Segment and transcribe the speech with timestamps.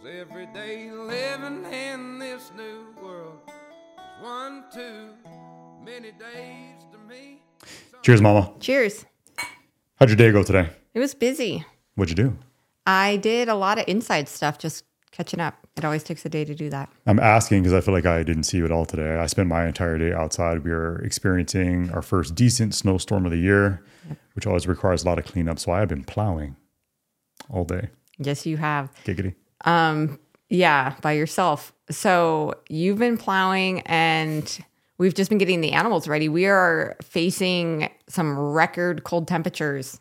[0.00, 5.08] 'Cause every day living in this new world is one too
[5.84, 7.40] many days to me.
[8.02, 8.52] Cheers, Mama.
[8.60, 9.06] Cheers.
[9.96, 10.70] How'd your day go today?
[10.94, 11.64] It was busy.
[11.96, 12.38] What'd you do?
[12.86, 15.66] I did a lot of inside stuff, just catching up.
[15.76, 16.88] It always takes a day to do that.
[17.06, 19.16] I'm asking because I feel like I didn't see you at all today.
[19.16, 20.62] I spent my entire day outside.
[20.64, 23.82] We are experiencing our first decent snowstorm of the year,
[24.34, 25.58] which always requires a lot of cleanup.
[25.58, 26.54] So I have been plowing
[27.50, 27.88] all day.
[28.18, 28.90] Yes, you have.
[29.04, 29.34] Giggity.
[29.64, 30.18] Um,
[30.48, 31.72] yeah, by yourself.
[31.90, 34.58] So you've been plowing and
[34.98, 36.28] we've just been getting the animals ready.
[36.28, 40.00] We are facing some record cold temperatures.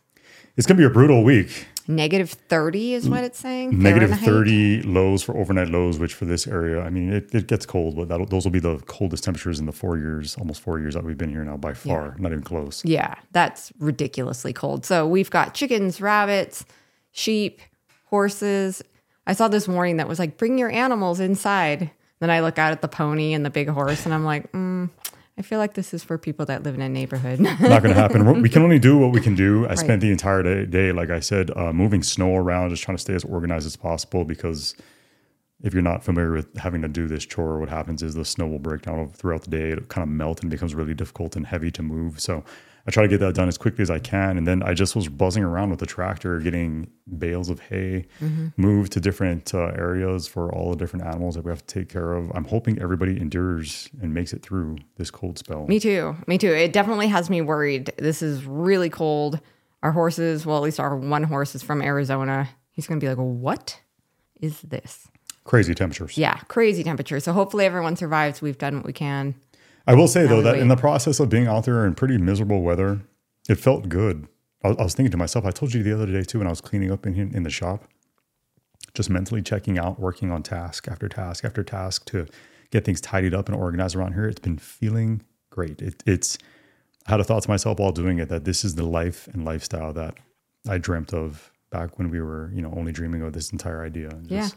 [0.55, 1.67] It's going to be a brutal week.
[1.89, 3.79] Negative 30 is what it's saying.
[3.79, 4.29] Negative Fahrenheit.
[4.29, 7.95] 30 lows for overnight lows, which for this area, I mean, it, it gets cold,
[7.95, 10.95] but that'll, those will be the coldest temperatures in the four years, almost four years
[10.95, 12.83] that we've been here now by far, not even close.
[12.83, 14.85] Yeah, that's ridiculously cold.
[14.85, 16.65] So we've got chickens, rabbits,
[17.11, 17.61] sheep,
[18.07, 18.83] horses.
[19.27, 21.91] I saw this warning that was like, bring your animals inside.
[22.19, 24.89] Then I look out at the pony and the big horse and I'm like, mm,
[25.37, 27.39] I feel like this is for people that live in a neighborhood.
[27.39, 28.25] not going to happen.
[28.25, 29.67] We're- can only do what we can do.
[29.67, 32.97] I spent the entire day, day like I said, uh, moving snow around, just trying
[32.97, 34.23] to stay as organized as possible.
[34.23, 34.75] Because
[35.61, 38.47] if you're not familiar with having to do this chore, what happens is the snow
[38.47, 39.71] will break down throughout the day.
[39.71, 42.19] It'll kind of melt and becomes really difficult and heavy to move.
[42.19, 42.43] So
[42.87, 44.37] I try to get that done as quickly as I can.
[44.37, 48.05] And then I just was buzzing around with the tractor, getting bales of hay
[48.55, 51.89] moved to different uh, areas for all the different animals that we have to take
[51.89, 52.31] care of.
[52.33, 55.67] I'm hoping everybody endures and makes it through this cold spell.
[55.67, 56.15] me too.
[56.27, 56.53] Me too.
[56.53, 57.91] It definitely has me worried.
[57.97, 59.41] This is really cold.
[59.83, 62.49] Our horses, well, at least our one horse is from Arizona.
[62.71, 63.81] He's going to be like, what
[64.39, 65.09] is this?
[65.43, 66.17] Crazy temperatures.
[66.17, 67.23] Yeah, crazy temperatures.
[67.23, 68.41] So hopefully everyone survives.
[68.41, 69.35] We've done what we can.
[69.87, 70.61] I will say though that wait.
[70.61, 73.01] in the process of being out there in pretty miserable weather,
[73.49, 74.27] it felt good.
[74.63, 76.47] I was, I was thinking to myself, I told you the other day too when
[76.47, 77.85] I was cleaning up in in the shop,
[78.93, 82.27] just mentally checking out, working on task after task after task to
[82.71, 84.27] get things tidied up and organized around here.
[84.27, 85.81] It's been feeling great.
[85.81, 86.37] It, it's
[87.07, 89.45] I had a thought to myself while doing it that this is the life and
[89.45, 90.15] lifestyle that
[90.67, 94.09] I dreamt of back when we were, you know, only dreaming of this entire idea.
[94.09, 94.41] And Yeah.
[94.41, 94.55] just-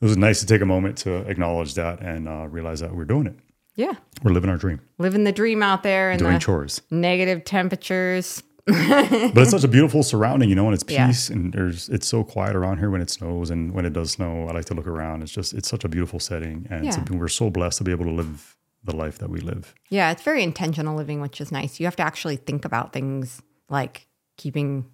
[0.00, 3.04] It was nice to take a moment to acknowledge that and uh, realize that we're
[3.04, 3.36] doing it.
[3.78, 3.92] Yeah.
[4.22, 6.82] We're living our dream, Living the dream out there and doing the chores.
[6.90, 8.42] negative temperatures.
[8.66, 11.06] but it's such a beautiful surrounding, you know, and it's Yeah.
[11.06, 14.10] peace and there's it's so quiet around here when it snows and when it does
[14.10, 14.46] snow.
[14.48, 15.22] I like to look around.
[15.22, 17.02] It's just it's such a beautiful setting, and Yeah.
[17.10, 19.74] we're so blessed to be able to live the life that we live.
[19.90, 21.80] Yeah, it's very intentional living, which is nice.
[21.80, 23.40] You have to actually think about things
[23.70, 24.06] like
[24.36, 24.84] keeping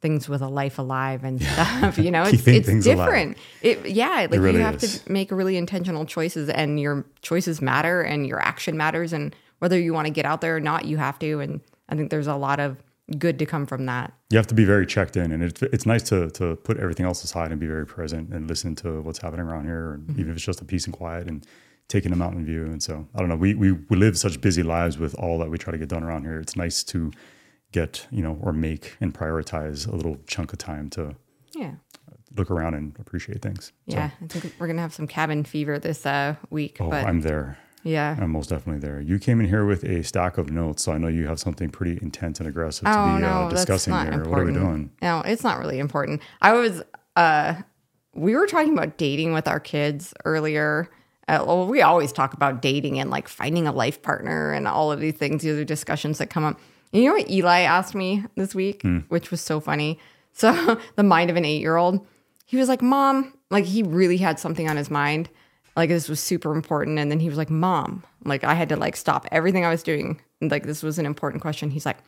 [0.00, 1.98] things with a life alive and stuff.
[1.98, 3.36] You know, it's it's different.
[3.62, 5.00] It yeah, like really you have is.
[5.00, 9.78] to make really intentional choices and your choices matter and your action matters and whether
[9.78, 11.40] you want to get out there or not, you have to.
[11.40, 12.82] And I think there's a lot of
[13.18, 14.12] good to come from that.
[14.30, 17.06] You have to be very checked in, and it's it's nice to to put everything
[17.06, 20.20] else aside and be very present and listen to what's happening around here, and mm-hmm.
[20.20, 21.46] even if it's just a peace and quiet and
[21.88, 22.64] taking a mountain view.
[22.64, 25.50] And so I don't know, we we we live such busy lives with all that
[25.50, 26.40] we try to get done around here.
[26.40, 27.10] It's nice to
[27.72, 31.14] get you know or make and prioritize a little chunk of time to
[31.54, 31.72] Yeah.
[32.36, 33.72] look around and appreciate things.
[33.88, 34.10] So, Yeah.
[34.22, 36.78] I think we're gonna have some cabin fever this uh week.
[36.80, 37.58] oh, but I'm there.
[37.82, 38.16] yeah.
[38.20, 39.00] I'm most definitely there.
[39.00, 41.70] You came in here with a stack of notes, so I know you have something
[41.70, 44.02] pretty intense and aggressive to Oh be no, uh, discussing here.
[44.12, 44.30] important.
[44.30, 44.90] What are we doing?
[45.02, 46.20] No, it's not really important.
[46.42, 46.82] I was,
[47.16, 47.54] uh,
[48.14, 50.88] we were talking about dating with our kids earlier.
[51.28, 54.90] Uh, well, we always talk about dating and like finding a life partner and all
[54.90, 55.42] of these things.
[55.42, 56.58] These are discussions that come up.
[56.92, 58.98] You know what Eli asked me this week, Hmm.
[59.08, 59.98] which was so funny.
[60.32, 62.06] So the mind of an eight-year-old.
[62.46, 65.28] He was like, "Mom," like he really had something on his mind.
[65.76, 66.98] Like this was super important.
[66.98, 69.82] And then he was like, "Mom," like I had to like stop everything I was
[69.84, 70.20] doing.
[70.40, 71.70] Like this was an important question.
[71.70, 71.98] He's like,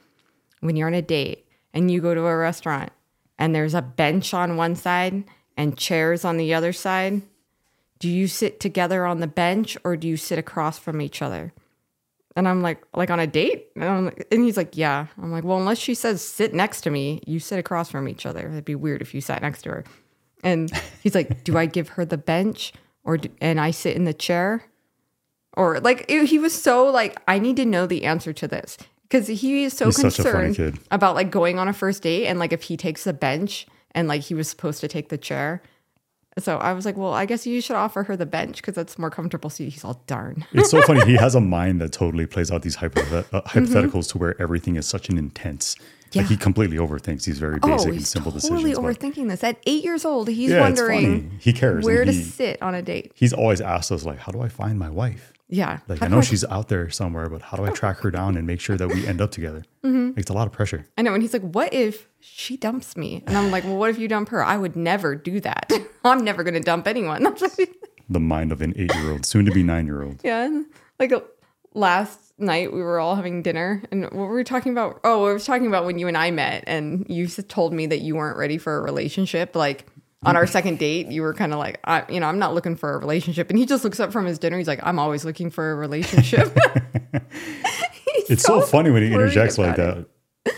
[0.60, 2.91] when you're on a date and you go to a restaurant
[3.38, 5.25] and there's a bench on one side
[5.56, 7.22] and chairs on the other side,
[7.99, 11.53] do you sit together on the bench or do you sit across from each other?
[12.34, 13.69] And I'm like, like on a date?
[13.76, 15.06] And, I'm like, and he's like, yeah.
[15.22, 18.25] I'm like, well, unless she says sit next to me, you sit across from each
[18.25, 18.48] other.
[18.48, 19.84] It'd be weird if you sat next to her.
[20.43, 20.70] And
[21.03, 22.73] he's like, do I give her the bench
[23.05, 24.64] or do, and I sit in the chair?
[25.56, 28.79] Or like it- he was so like, I need to know the answer to this
[29.02, 32.02] because he is so He's such a funny concerned about like going on a first
[32.02, 35.11] date and like if he takes the bench and like he was supposed to take
[35.11, 35.62] the chair.
[36.38, 38.99] So I was like, well, I guess you should offer her the bench because that's
[38.99, 39.70] more comfortable seat.
[39.70, 40.46] He's all darn.
[40.52, 41.05] It's so funny.
[41.05, 43.58] He has a mind that totally plays out these hypothet- uh, Mm-hmm.
[43.64, 45.76] hypotheticals to where everything is such an intense.
[46.12, 46.23] Yeah.
[46.23, 48.79] Like he completely overthinks these very Oh, basic and he's simple totally decisions.
[48.79, 49.43] but overthinking this.
[49.44, 51.32] At eight years old, he's Yeah, wondering.
[51.40, 53.12] He cares, where and to sit on a date.
[53.14, 55.81] He's always asked us like, "How do I find my wife?" Yeah.
[55.87, 58.38] Like How I know she's out there somewhere, but how do I track her down
[58.38, 59.64] and make sure that we end up together?
[59.84, 60.19] Mm-hmm.
[60.19, 60.87] It's a lot of pressure.
[60.96, 61.12] I know.
[61.12, 63.22] And he's like, what if she dumps me?
[63.26, 64.43] And I'm like, well, what if you dump her?
[64.43, 65.70] I would never do that.
[66.04, 67.22] I'm never going to dump anyone.
[67.22, 67.66] That's what he-
[68.08, 70.20] The mind of an eight year old, soon to be nine year old.
[70.25, 70.62] yeah.
[70.99, 71.12] Like
[71.75, 73.82] last night, we were all having dinner.
[73.90, 75.00] And what were we talking about?
[75.05, 76.64] Oh, we were talking about when you and I met.
[76.66, 79.55] And you told me that you weren't ready for a relationship.
[79.55, 79.87] Like,
[80.24, 82.76] on our second date, you were kind of like, I, you know, I'm not looking
[82.76, 83.50] for a relationship.
[83.50, 84.58] And he just looks up from his dinner.
[84.58, 86.56] He's like, I'm always looking for a relationship.
[88.28, 90.08] It's so, funny when he interjects like about it.
[90.44, 90.54] that.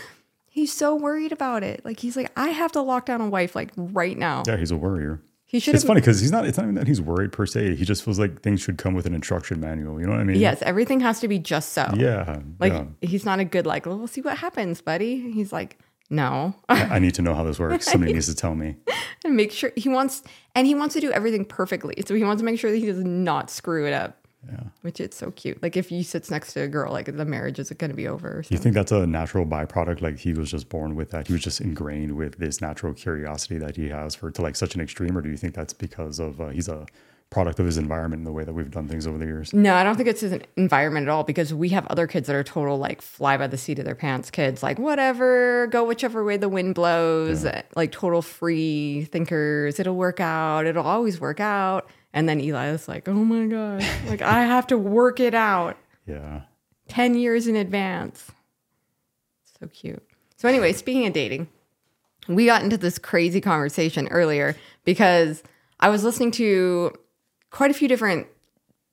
[0.49, 1.83] He's so worried about it.
[1.83, 4.43] Like he's like, I have to lock down a wife like right now.
[4.47, 5.21] Yeah, he's a worrier.
[5.45, 6.45] He should It's funny because he's not.
[6.45, 7.75] It's not even that he's worried per se.
[7.75, 9.99] He just feels like things should come with an instruction manual.
[9.99, 10.37] You know what I mean?
[10.37, 11.91] Yes, everything has to be just so.
[11.95, 12.39] Yeah.
[12.59, 12.85] Like yeah.
[13.01, 13.85] he's not a good like.
[13.85, 15.31] Well, we'll see what happens, buddy.
[15.31, 15.77] He's like,
[16.09, 17.85] no, I need to know how this works.
[17.91, 18.75] Somebody needs to tell me.
[19.23, 20.23] and make sure he wants,
[20.53, 21.95] and he wants to do everything perfectly.
[22.05, 24.25] So he wants to make sure that he does not screw it up.
[24.47, 24.63] Yeah.
[24.81, 25.61] Which is so cute.
[25.63, 28.07] Like if he sits next to a girl, like the marriage is going to be
[28.07, 28.43] over.
[28.49, 30.01] you think that's a natural byproduct?
[30.01, 31.25] Like he was just born with that.
[31.27, 34.75] He was just ingrained with this natural curiosity that he has for to like such
[34.75, 36.85] an extreme, or do you think that's because of uh, he's a
[37.29, 39.53] product of his environment in the way that we've done things over the years?
[39.53, 42.35] No, I don't think it's an environment at all because we have other kids that
[42.35, 46.23] are total like fly by the seat of their pants kids, like whatever, go whichever
[46.23, 47.45] way the wind blows,
[47.75, 49.79] like total free thinkers.
[49.79, 50.65] It'll work out.
[50.65, 51.89] It'll always work out.
[52.13, 55.77] And then Eli is like, oh my God, like I have to work it out
[56.07, 56.41] Yeah.
[56.87, 58.31] 10 years in advance.
[59.59, 60.03] So cute.
[60.37, 61.47] So, anyway, speaking of dating,
[62.27, 65.43] we got into this crazy conversation earlier because
[65.79, 66.91] I was listening to
[67.51, 68.27] quite a few different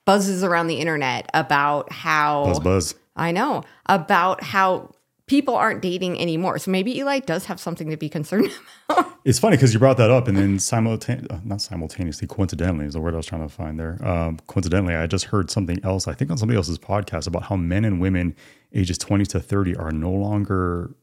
[0.05, 2.95] buzzes around the internet about how Buzz buzz.
[3.17, 4.91] I know about how
[5.27, 6.59] people aren't dating anymore.
[6.59, 8.51] So maybe Eli does have something to be concerned
[8.89, 9.19] about.
[9.25, 13.01] It's funny because you brought that up, and then simultaneously, not simultaneously, coincidentally is the
[13.01, 13.99] word I was trying to find there.
[14.07, 16.09] Um, coincidentally, I just heard something else.
[16.09, 18.35] I think on somebody else's podcast about how men and women
[18.75, 20.95] ages twenty to thirty are no longer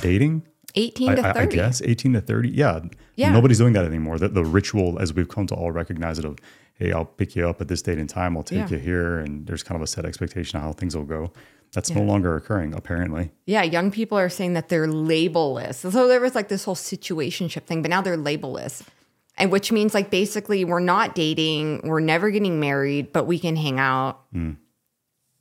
[0.00, 0.46] dating.
[0.74, 1.38] 18 I, to I- 30.
[1.60, 2.48] I guess 18 to 30.
[2.50, 2.80] Yeah.
[3.16, 3.32] Yeah.
[3.32, 4.18] Nobody's doing that anymore.
[4.18, 6.38] The, the ritual, as we've come to all recognize it, of,
[6.74, 8.68] hey, I'll pick you up at this date and time, I'll take Yeah.
[8.68, 9.18] you here.
[9.18, 11.32] And there's kind of a set expectation of how things will go.
[11.72, 13.30] That's no longer occurring, apparently.
[13.46, 15.76] Yeah, young people are saying that they're labelless.
[15.76, 18.82] So there was like this whole situationship thing, but now they're labelless.
[19.38, 23.56] And which means like basically we're not dating, we're never getting married, but we can
[23.56, 24.30] hang out.
[24.34, 24.56] Mm.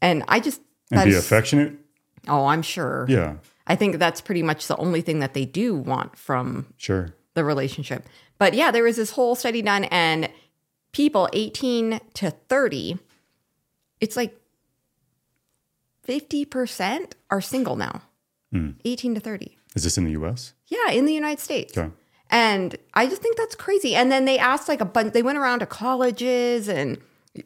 [0.01, 0.62] And I just.
[0.89, 1.74] And be is- affectionate.
[2.30, 3.06] Oh, I'm sure.
[3.10, 3.36] Yeah,
[3.68, 7.13] I think that's pretty much the only thing that they do want from sure.
[7.34, 8.08] the relationship.
[8.38, 10.30] But yeah, there was this whole study done, and
[10.92, 12.98] people 18 to 30,
[14.00, 14.36] it's like
[16.08, 18.02] 50% are single now.
[18.52, 18.72] Hmm.
[18.84, 19.58] 18 to 30.
[19.75, 20.54] Is this in the US?
[20.68, 21.78] Yeah, in the United States.
[21.78, 21.92] Okay.
[22.30, 23.96] And I just think that's crazy.
[23.96, 26.98] And then they asked like a bunch, they went around to colleges and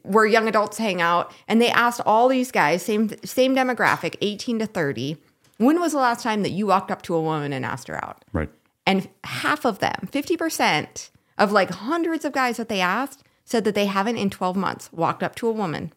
[0.03, 4.59] where young adults hang out, and they asked all these guys, same same demographic, 18
[4.59, 5.17] to 30,
[5.57, 8.03] when was the last time that you walked up to a woman and asked her
[8.03, 8.23] out?
[8.33, 8.49] Right.
[8.85, 13.75] And half of them, 50% of like hundreds of guys that they asked, said that
[13.75, 15.93] they haven't in 12 months walked up to a woman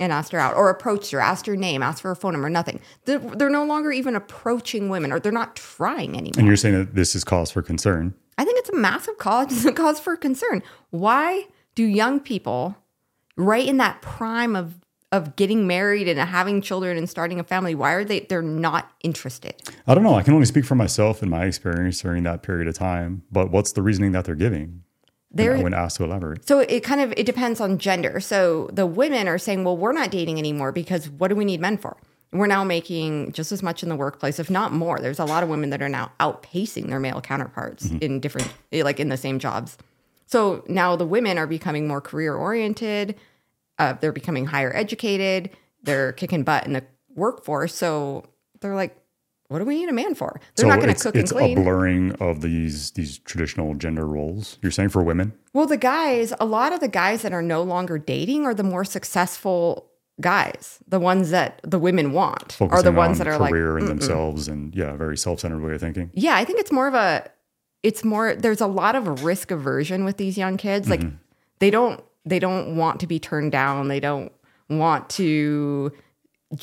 [0.00, 2.48] and asked her out or approached her, asked her name, asked for her phone number,
[2.48, 2.80] nothing.
[3.04, 6.38] They're, they're no longer even approaching women or they're not trying anymore.
[6.38, 8.14] And you're saying that this is cause for concern.
[8.36, 10.62] I think it's a massive cause, cause for concern.
[10.90, 12.76] Why do young people,
[13.36, 14.76] right in that prime of
[15.10, 18.92] of getting married and having children and starting a family, why are they they're not
[19.02, 19.54] interested?
[19.86, 20.14] I don't know.
[20.14, 23.22] I can only speak for myself and my experience during that period of time.
[23.32, 24.82] But what's the reasoning that they're giving
[25.30, 26.46] They're when, when asked to elaborate?
[26.46, 28.20] so it kind of it depends on gender.
[28.20, 31.60] So the women are saying, well, we're not dating anymore because what do we need
[31.60, 31.96] men for?
[32.30, 34.98] We're now making just as much in the workplace, if not more.
[34.98, 37.98] There's a lot of women that are now outpacing their male counterparts mm-hmm.
[37.98, 39.78] in different, like in the same jobs.
[40.26, 43.18] So now the women are becoming more career oriented.
[43.78, 45.50] Uh, they're becoming higher educated.
[45.82, 47.74] They're kicking butt in the workforce.
[47.74, 48.24] So
[48.60, 48.96] they're like,
[49.48, 50.40] what do we need a man for?
[50.56, 51.56] They're not going to it's, cook and it's clean.
[51.56, 54.58] a blurring of these these traditional gender roles.
[54.60, 55.32] You're saying for women?
[55.54, 58.62] Well, the guys, a lot of the guys that are no longer dating are the
[58.62, 59.86] more successful
[60.20, 63.78] guys, the ones that the women want, are the ones on that are like, career
[63.78, 66.10] and themselves and yeah, very self-centered way of thinking.
[66.12, 67.30] yeah, I think it's more of a,
[67.84, 70.88] it's more, there's a lot of risk aversion with these young kids.
[70.88, 71.02] Like
[71.60, 73.88] they don't, they don't want to be turned down.
[73.88, 74.32] They don't
[74.68, 75.92] want to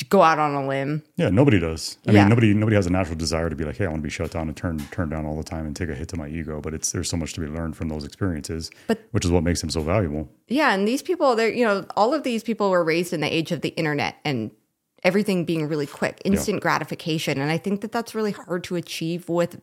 [0.10, 1.04] go out on a limb.
[1.16, 1.98] Yeah, nobody does.
[2.08, 2.22] I Yeah.
[2.22, 4.10] mean, nobody nobody has a natural desire to be like, hey, I want to be
[4.10, 6.28] shut down and turn turned down all the time and take a hit to my
[6.28, 6.60] ego.
[6.60, 9.44] But it's there's so much to be learned from those experiences, But- which is what
[9.44, 10.28] makes them so valuable.
[10.48, 13.32] Yeah, and these people, they're you know, all of these people were raised in the
[13.34, 14.50] age of the internet and
[15.04, 19.30] everything being really quick, instant gratification, and I think that that's really hard to achieve
[19.30, 19.62] with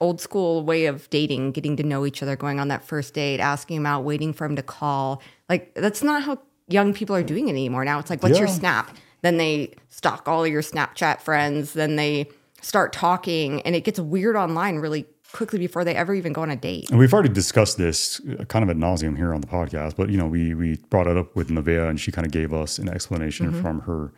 [0.00, 3.40] old school way of dating, getting to know each other, going on that first date,
[3.40, 5.22] asking him out, waiting for him to call.
[5.48, 6.38] Like that's not how
[6.68, 7.84] young people are doing it anymore.
[7.84, 8.96] Now it's like, what's your snap?
[9.22, 11.72] Then they stalk all your Snapchat friends.
[11.72, 12.28] Then they
[12.60, 16.50] start talking, and it gets weird online really quickly before they ever even go on
[16.50, 16.88] a date.
[16.90, 20.10] And we've already discussed this uh, kind of ad nauseum here on the podcast, but
[20.10, 22.78] you know, we we brought it up with Nevaeh, and she kind of gave us
[22.78, 24.12] an explanation from her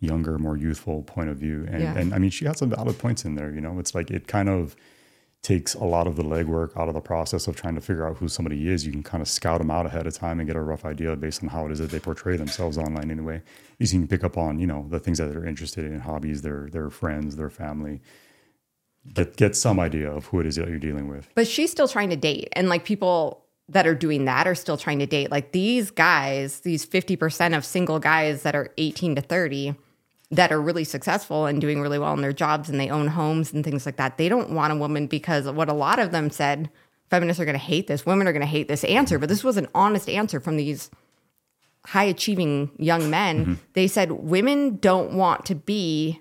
[0.00, 1.66] younger, more youthful point of view.
[1.70, 1.98] And Yeah.
[1.98, 3.50] and I mean, she had some valid points in there.
[3.52, 4.76] You know, it's like it kind of
[5.44, 8.16] takes a lot of the legwork out of the process of trying to figure out
[8.16, 8.84] who somebody is.
[8.86, 11.14] You can kind of scout them out ahead of time and get a rough idea
[11.16, 13.42] based on how it is that they portray themselves online anyway.
[13.78, 16.68] You can pick up on, you know, the things that they're interested in, hobbies, their
[16.72, 18.00] their friends, their family.
[19.12, 21.28] Get get some idea of who it is that you're dealing with.
[21.34, 22.48] But she's still trying to date.
[22.52, 25.30] And like people that are doing that are still trying to date.
[25.30, 29.74] Like these guys, these 50% of single guys that are 18 to 30
[30.36, 33.52] that are really successful and doing really well in their jobs and they own homes
[33.52, 34.18] and things like that.
[34.18, 36.70] They don't want a woman because what a lot of them said,
[37.10, 39.44] feminists are going to hate this, women are going to hate this answer, but this
[39.44, 40.90] was an honest answer from these
[41.86, 43.40] high achieving young men.
[43.40, 43.54] Mm-hmm.
[43.74, 46.20] They said women don't want to be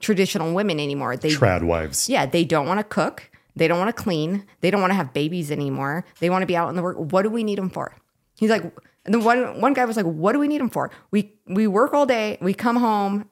[0.00, 1.16] traditional women anymore.
[1.16, 2.08] They Trad wives.
[2.08, 3.30] yeah, they don't want to cook.
[3.56, 4.46] They don't want to clean.
[4.60, 6.04] They don't want to have babies anymore.
[6.20, 6.96] They want to be out in the work.
[6.96, 7.94] What do we need them for?
[8.38, 8.62] He's like,
[9.04, 10.90] and then one one guy was like, "What do we need them for?
[11.10, 12.38] We we work all day.
[12.40, 13.28] We come home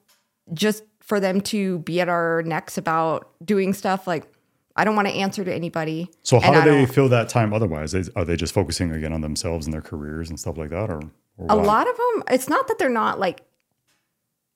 [0.54, 4.06] just for them to be at our necks about doing stuff.
[4.06, 4.30] Like,
[4.76, 6.10] I don't want to answer to anybody.
[6.22, 7.94] So how do they fill that time otherwise?
[8.14, 11.00] Are they just focusing again on themselves and their careers and stuff like that, or,
[11.36, 11.64] or a what?
[11.66, 13.42] lot of them it's not that they're not like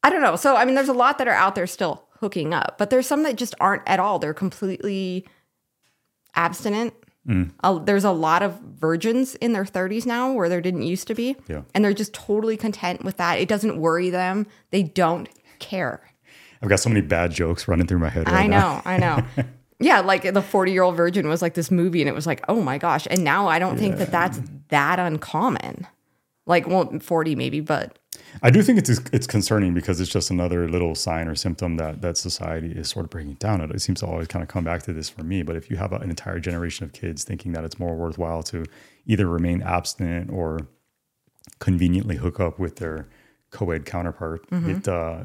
[0.02, 2.52] i don't know so i mean there's a lot that are out there still hooking
[2.52, 5.24] up but there's some that just aren't at all they're completely
[6.34, 6.94] abstinent
[7.24, 7.52] Mm.
[7.62, 11.14] Uh, there's a lot of virgins in their 30s now where there didn't used to
[11.14, 11.62] be Yeah.
[11.72, 15.28] and they're just totally content with that it doesn't worry them they don't
[15.62, 16.02] care
[16.62, 18.28] I've got so many bad jokes running through my head.
[18.28, 18.76] Right I now.
[18.76, 19.24] know, I know.
[19.80, 22.44] Yeah, like the 40 year old virgin was like this movie, and it was like,
[22.48, 23.08] oh my gosh.
[23.10, 25.88] And now I don't think that that's that uncommon.
[26.46, 27.98] Like, well, 40 maybe, but
[28.44, 32.00] I do think it's it's concerning because it's just another little sign or symptom that
[32.00, 33.60] that society is sort of breaking down.
[33.60, 35.42] It seems to always kind of come back to this for me.
[35.42, 38.64] But if you have an entire generation of kids thinking that it's more worthwhile to
[39.04, 40.60] either remain abstinent or
[41.58, 43.08] conveniently hook up with their
[43.52, 45.22] co-ed counterpart, it uh,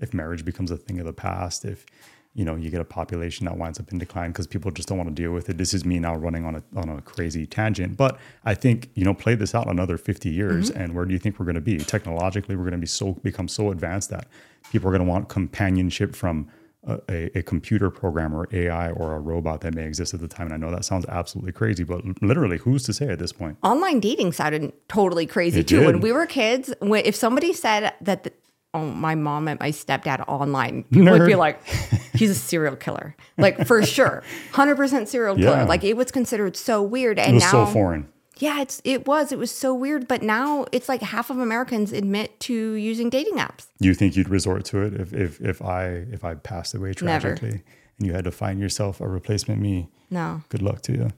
[0.00, 1.86] if marriage becomes a thing of the past, if
[2.34, 4.98] you know you get a population that winds up in decline because people just don't
[4.98, 5.58] want to deal with it.
[5.58, 9.04] This is me now running on a on a crazy tangent, but I think you
[9.04, 11.60] know play this out another fifty years, and where do you think we're going to
[11.60, 12.54] be technologically?
[12.54, 14.28] We're going to be so become so advanced that
[14.70, 16.48] people are going to want companionship from.
[16.86, 20.46] A, a, computer program or AI or a robot that may exist at the time.
[20.46, 23.58] And I know that sounds absolutely crazy, but literally, who's to say at this point?
[23.64, 25.84] online dating sounded totally crazy It too.
[25.84, 28.32] When we were kids, when, if somebody said that, the,
[28.74, 31.66] oh, my mom met my stepdad online, people would be like,
[32.14, 33.16] he's a serial killer.
[33.36, 34.22] Like, for sure.
[34.52, 35.56] 100% serial killer.
[35.56, 35.64] Yeah.
[35.64, 37.18] Like, it was considered so weird.
[37.18, 38.08] And now, so foreign.
[38.38, 39.32] Yeah, it's, it was.
[39.32, 40.08] It was so weird.
[40.08, 43.66] But now it's like half of Americans admit to using dating apps.
[43.80, 47.34] You think you'd resort to it if if if I if I passed away Never.
[47.34, 47.62] tragically
[47.98, 49.88] and you had to find yourself a replacement me?
[50.10, 50.42] No.
[50.48, 51.10] Good luck to you.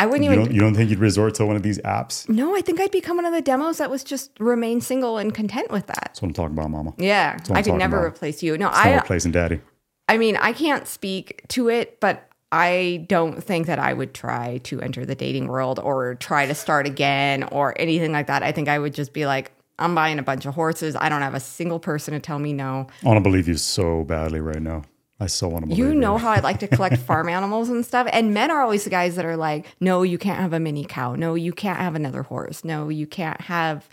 [0.00, 0.44] I wouldn't You even.
[0.44, 2.28] don't you don't think you'd resort to one of these apps?
[2.28, 5.34] no, I think I'd become one of the demos that was just remain single and
[5.34, 6.00] content with that.
[6.04, 6.94] That's what I'm talking about, Mama.
[6.98, 8.14] Yeah, I'm could never about.
[8.14, 8.56] replace you.
[8.56, 9.60] No, It's I replacing daddy.
[10.08, 14.58] I mean, I can't speak to it, but I don't think that I would try
[14.64, 18.42] to enter the dating world or try to start again or anything like that.
[18.42, 20.96] I think I would just be like, I'm buying a bunch of horses.
[20.96, 22.86] I don't have a single person to tell me no.
[23.04, 24.82] I want to believe you so badly right now.
[25.20, 27.84] I so want to believe You know how I like to collect farm animals and
[27.84, 28.08] stuff.
[28.12, 30.84] And men are always the guys that are like, no, you can't have a mini
[30.84, 31.14] cow.
[31.14, 32.64] No, you can't have another horse.
[32.64, 33.88] No, you can't have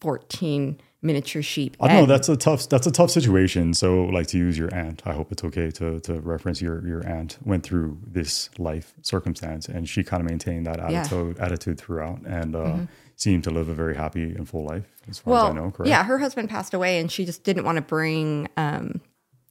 [0.00, 1.76] 14 miniature sheep.
[1.80, 2.06] I don't know.
[2.06, 2.68] That's a tough.
[2.68, 3.74] That's a tough situation.
[3.74, 5.02] So, like to use your aunt.
[5.04, 9.68] I hope it's okay to to reference your your aunt went through this life circumstance,
[9.68, 11.00] and she kind of maintained that Yeah.
[11.00, 12.76] attitude attitude throughout, and uh,
[13.16, 15.70] seemed to live a very happy and full life, as far well, as I know.
[15.70, 15.88] Correct.
[15.88, 19.00] yeah, her husband passed away, and she just didn't want to bring um,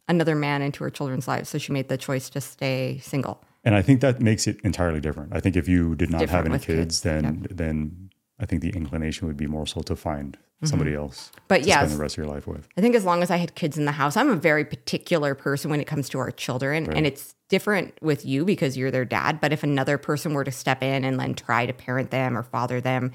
[0.07, 3.43] another man into her children's lives, so she made the choice to stay single.
[3.63, 5.35] And I think that makes it entirely different.
[5.35, 8.69] I think if you did not have any kids, kids, then then I think the
[8.71, 11.45] inclination would be more so to find somebody else Mm-hmm.
[11.47, 12.67] But yeah spend the rest of your life with.
[12.77, 15.35] I think as long as I had kids in the house, I'm a very particular
[15.35, 16.91] person when it comes to our children.
[16.93, 19.41] And it's different with you because you're their dad.
[19.41, 22.43] But if another person were to step in and then try to parent them or
[22.43, 23.11] father them,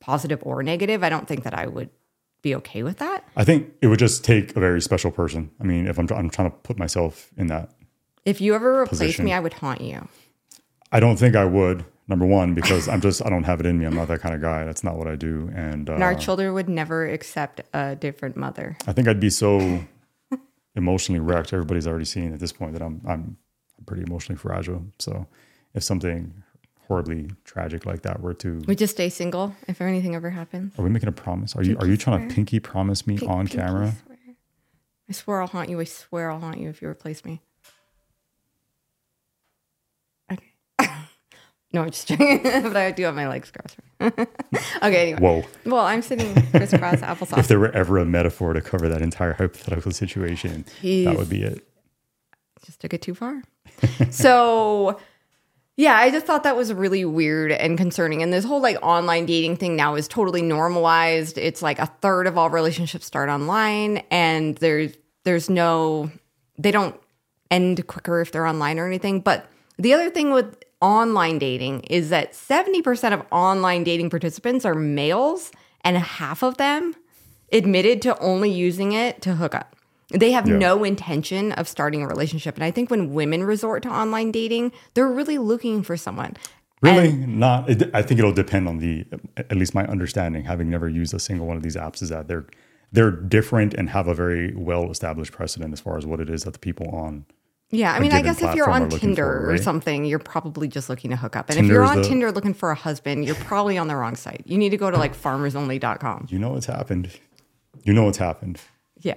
[0.00, 1.88] positive or negative, I don't think that I would
[2.42, 3.24] be okay with that.
[3.36, 5.50] I think it would just take a very special person.
[5.60, 7.70] I mean, if I'm I'm trying to put myself in that,
[8.24, 9.24] If you ever replaced Position.
[9.24, 10.08] me, I would haunt you.
[10.92, 11.84] I don't think I would.
[12.08, 13.84] Number one, because I'm just I don't have it in me.
[13.84, 14.64] I'm not that kind of guy.
[14.64, 15.50] That's not what I do.
[15.54, 18.76] And, uh, And our children would never accept a different mother.
[18.86, 19.84] I think I'd be so
[20.74, 21.52] emotionally wrecked.
[21.52, 23.36] Everybody's already seen at this point that I'm I'm
[23.86, 24.86] pretty emotionally fragile.
[24.98, 25.26] So
[25.74, 26.42] if something
[26.86, 30.72] horribly tragic like that were to We just stay single if anything ever happens.
[30.78, 31.54] are we making a promise?
[31.56, 33.92] Are you are you trying to pinky promise me on camera?
[33.92, 34.16] swear.
[35.10, 35.78] I swear I'll haunt you.
[35.80, 37.42] I swear I'll haunt you if you replace me.
[40.32, 40.52] Okay.
[41.72, 42.42] No, I'm just joking.
[42.42, 43.76] but I do have my legs crossed.
[44.82, 45.20] okay, anyway.
[45.20, 45.44] Whoa.
[45.70, 47.38] Well, I'm sitting crisscross applesauce.
[47.38, 51.42] If there were ever a metaphor to cover that entire hypothetical situation, that would be
[51.42, 51.66] it.
[52.64, 53.42] just took it too far.
[54.10, 54.98] so,
[55.76, 58.22] yeah, I just thought that was really weird and concerning.
[58.22, 61.36] And this whole like online dating thing now is totally normalized.
[61.36, 66.10] It's like a third of all relationships start online, and there's there's no
[66.56, 66.98] they don't
[67.50, 69.20] end quicker if they're online or anything.
[69.20, 69.46] But
[69.78, 75.50] the other thing with online dating is that 70% of online dating participants are males,
[75.82, 76.94] and half of them
[77.52, 79.74] admitted to only using it to hook up.
[80.10, 80.58] They have Yeah.
[80.58, 82.54] no intention of starting a relationship.
[82.54, 86.36] And I think when women resort to online dating, they're really looking for someone.
[86.80, 87.68] Really, not.
[87.68, 89.04] It, I think it'll depend on the.
[89.36, 92.28] At least my understanding, having never used a single one of these apps, is that
[92.28, 92.46] they're
[92.92, 96.44] they're different and have a very well established precedent as far as what it is
[96.44, 97.26] that the people on.
[97.70, 100.88] Yeah, I mean, I guess if you're on Tinder for, or something, you're probably just
[100.88, 101.50] looking to hook up.
[101.50, 104.16] And if you're on the- Tinder looking for a husband, you're probably on the wrong
[104.16, 104.42] site.
[104.46, 106.28] You need to go to like farmersonly.com.
[106.30, 107.10] You know what's happened.
[107.84, 108.60] You know what's happened.
[109.00, 109.14] Yeah.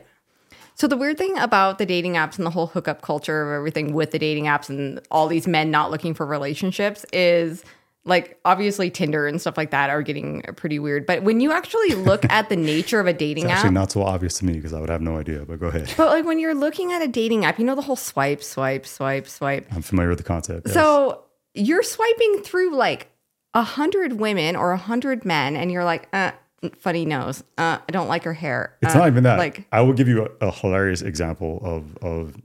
[0.75, 3.93] So the weird thing about the dating apps and the whole hookup culture of everything
[3.93, 7.63] with the dating apps and all these men not looking for relationships is
[8.03, 11.05] like obviously Tinder and stuff like that are getting pretty weird.
[11.05, 13.91] But when you actually look at the nature of a dating It's app, actually not
[13.91, 15.45] so obvious to me because I would have no idea.
[15.45, 15.93] But go ahead.
[15.97, 18.85] but like when you're looking at a dating app, you know the whole swipe, swipe,
[18.85, 19.67] swipe, swipe.
[19.71, 20.67] I'm familiar with the concept.
[20.67, 20.73] yes.
[20.73, 23.07] So you're swiping through like
[23.53, 26.31] a hundred women or a hundred men, and you're like, uh,
[26.79, 27.43] funny nose.
[27.57, 28.77] Uh, I don't like her hair.
[28.81, 29.37] It's Uh, not even that.
[29.37, 32.35] Like, I will give you a, a hilarious example of of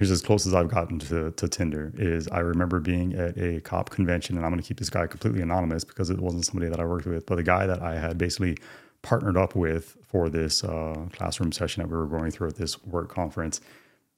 [0.00, 3.60] here's as close as I've gotten to, to Tinder is I remember being at a
[3.60, 6.70] cop convention and I'm going to keep this guy completely anonymous because it wasn't somebody
[6.70, 8.56] that I worked with, but the guy that I had basically
[9.02, 12.82] partnered up with for this uh, classroom session that we were going through at this
[12.82, 13.60] work conference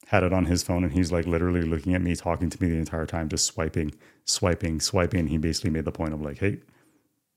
[0.06, 2.70] had it on his phone and he's like literally looking at me, talking to me
[2.70, 3.92] the entire time, just swiping,
[4.24, 5.26] swiping, swiping.
[5.26, 6.58] He basically made the point of like, hey,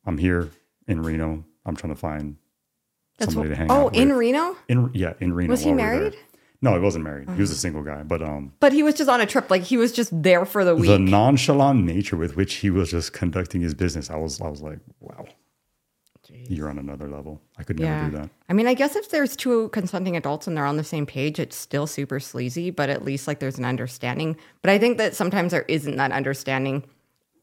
[0.05, 0.51] I'm here
[0.87, 1.43] in Reno.
[1.65, 2.37] I'm trying to find
[3.17, 4.17] that's somebody what, to hang oh, out in with.
[4.19, 5.49] Reno, In yeah, in Reno.
[5.49, 6.34] Was he married we
[6.71, 6.79] were there.
[6.79, 6.79] married?
[6.79, 7.29] No, he wasn't married.
[7.29, 8.03] He was a single guy.
[8.03, 9.49] But um, but he was just on a trip.
[9.49, 10.87] Like he was just there for the week.
[10.87, 14.61] the nonchalant nature with which he was just conducting his business, I was I was
[14.61, 15.25] like, wow,
[16.49, 17.41] you're on another level.
[17.57, 18.29] I could never do that.
[18.49, 21.39] I mean, I guess if there's two consenting adults and they're on the same page,
[21.39, 24.37] it's still super sleazy, but at least like there's an understanding.
[24.61, 26.83] But I think that sometimes there isn't that understanding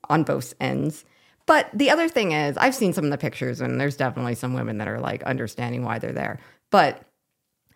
[0.09, 1.05] on both ends.
[1.47, 4.55] But the other thing is, I've seen some of the pictures and there's definitely some
[4.55, 6.39] women that are like understanding why they're there.
[6.71, 7.03] But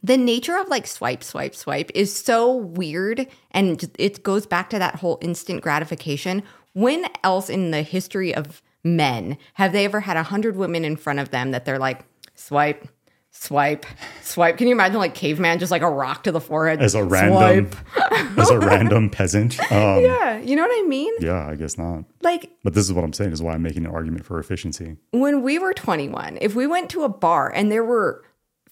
[0.07, 3.27] the nature of like swipe, swipe, swipe is so weird.
[3.51, 6.45] And it goes back to that whole instant gratification.
[6.75, 10.97] When else in the history of men have they ever had a hundred women in
[10.97, 12.05] front of them that they're like,
[12.37, 12.87] swipe,
[13.33, 13.85] swipe,
[14.23, 14.59] swipe?
[14.59, 16.81] Can you imagine like caveman, just like a rock to the forehead?
[16.81, 17.69] As a random,
[18.39, 19.59] as a random peasant.
[19.73, 20.17] Um, yeah.
[20.27, 21.13] Yeah, you know what I mean?
[21.21, 22.05] Yeah, I guess not.
[22.23, 23.33] Like But this is what I'm saying.
[23.33, 24.97] Is why I'm making an argument for efficiency.
[25.11, 28.25] when we were 21, if we went to a bar and there were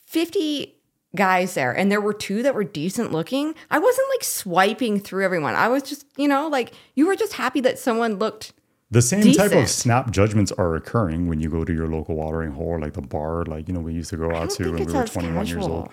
[0.07, 0.74] 50
[1.15, 5.25] guys there and there were two that were decent looking, I wasn't like swiping through
[5.25, 5.55] everyone.
[5.55, 8.53] I was just, you know, like you were just happy that someone looked.
[8.91, 12.53] The same type of snap judgments are occurring when you go to your local watering
[12.53, 14.93] hole, like the bar, like you know we used to go out to when we
[14.93, 15.91] were as 21 years old.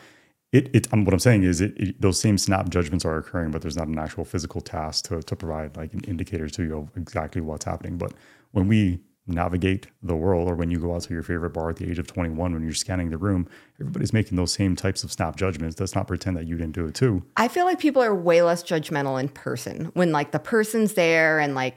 [0.52, 3.52] It, it um, what I'm saying is it, it, those same snap judgments are occurring,
[3.52, 6.78] but there's not an actual physical task to, to provide like an indicator to you
[6.78, 7.98] of exactly what's happening.
[7.98, 8.14] But
[8.52, 9.00] when we
[9.32, 12.00] navigate the world, or when you go out to your favorite bar at the age
[12.00, 13.48] of 21, when you're scanning the room,
[13.80, 15.80] everybody's making those same types of snap judgments.
[15.80, 17.24] Let's not pretend that you didn't do it too.
[17.38, 21.39] I feel like people are way less judgmental in person when like the person's there
[21.39, 21.76] and like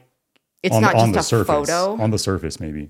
[0.63, 2.01] it's on, not on the just a surface, photo.
[2.01, 2.89] on the surface, maybe.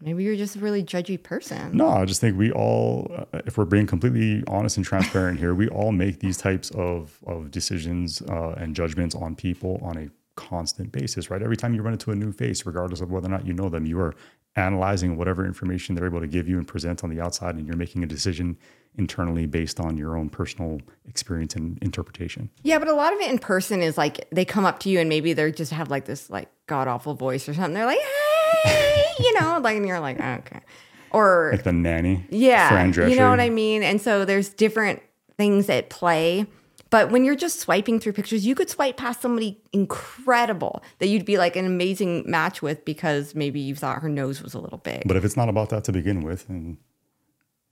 [0.00, 1.76] Maybe you're just a really judgy person.
[1.76, 5.54] No, I just think we all, uh, if we're being completely honest and transparent here,
[5.54, 10.08] we all make these types of of decisions uh, and judgments on people on a
[10.36, 11.42] constant basis, right?
[11.42, 13.68] Every time you run into a new face, regardless of whether or not you know
[13.68, 14.14] them, you are
[14.56, 17.76] analyzing whatever information they're able to give you and present on the outside, and you're
[17.76, 18.56] making a decision
[18.96, 22.50] internally based on your own personal experience and interpretation.
[22.62, 25.00] Yeah, but a lot of it in person is like they come up to you
[25.00, 27.74] and maybe they just have like this like god awful voice or something.
[27.74, 27.98] They're like,
[28.62, 30.60] hey, you know, like and you're like, "Oh, okay.
[31.10, 33.84] Or Like the nanny, yeah, you know what I mean?
[33.84, 35.00] And so there's different
[35.36, 36.46] things at play.
[36.94, 41.24] But when you're just swiping through pictures, you could swipe past somebody incredible that you'd
[41.24, 44.78] be like an amazing match with because maybe you thought her nose was a little
[44.78, 45.02] big.
[45.04, 46.76] But if it's not about that to begin with, and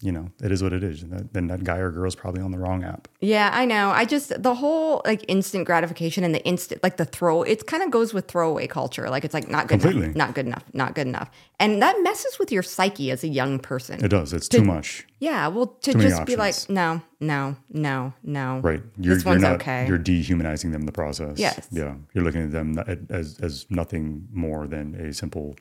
[0.02, 1.02] you know, it is what it is.
[1.02, 3.08] And that, then that guy or girl is probably on the wrong app.
[3.20, 3.90] Yeah, I know.
[3.90, 7.42] I just the whole like instant gratification and the instant like the throw.
[7.42, 9.08] It kind of goes with throwaway culture.
[9.08, 10.06] Like it's like not good Completely.
[10.06, 13.28] enough, not good enough, not good enough, and that messes with your psyche as a
[13.28, 14.04] young person.
[14.04, 14.32] It does.
[14.32, 15.06] It's too much.
[15.20, 18.58] yeah, well, to just be like, no, no, no, no.
[18.58, 18.82] Right.
[18.98, 19.86] You're, this you're one's not, okay.
[19.86, 21.38] You're dehumanizing them in the process.
[21.38, 21.68] Yes.
[21.70, 21.94] Yeah.
[22.12, 22.76] You're looking at them
[23.08, 25.54] as, as nothing more than a simple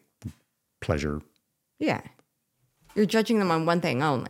[0.82, 1.22] pleasure.
[1.80, 2.02] Yeah,
[2.96, 4.30] you're judging them on one thing only,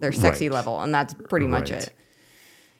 [0.00, 0.54] their sexy right.
[0.54, 1.82] level, and that's pretty much Right.
[1.84, 1.92] it.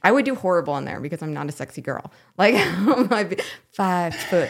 [0.03, 2.13] I would do horrible in there because I'm not a sexy girl.
[2.39, 3.37] Like I'd be
[3.73, 4.49] five foot,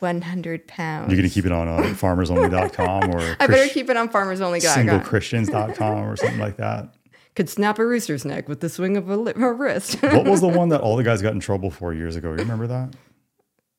[0.00, 1.08] one hundred pounds.
[1.12, 4.40] You're going to keep it on uh, farmersonly.com or I better keep it on farmers
[4.40, 4.58] only.
[4.60, 4.74] Guy.
[4.84, 6.92] singlechristians.com or something like that.
[7.36, 10.02] Could snap a rooster's neck with the swing of a, a wrist.
[10.02, 12.30] What was the one that all the guys got in trouble for years ago?
[12.30, 12.94] You remember that?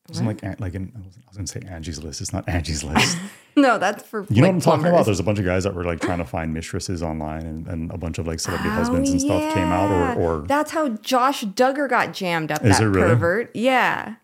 [0.06, 2.22] It wasn't like like in, I was, going to say Angie's List.
[2.22, 3.18] It's not Angie's List.
[3.56, 4.90] no, that's for You know like, what I'm talking plumbers.
[4.90, 5.06] about?
[5.06, 7.92] There's a bunch of guys that were like trying to find mistresses online, and, and
[7.92, 9.90] a bunch of like celebrity oh, husbands and stuff came out.
[9.92, 10.22] Oh.
[10.22, 12.66] Or, or that's how Josh Duggar got jammed up.
[12.66, 13.10] Is that it really?
[13.10, 13.56] pervert.
[13.56, 14.16] Yeah,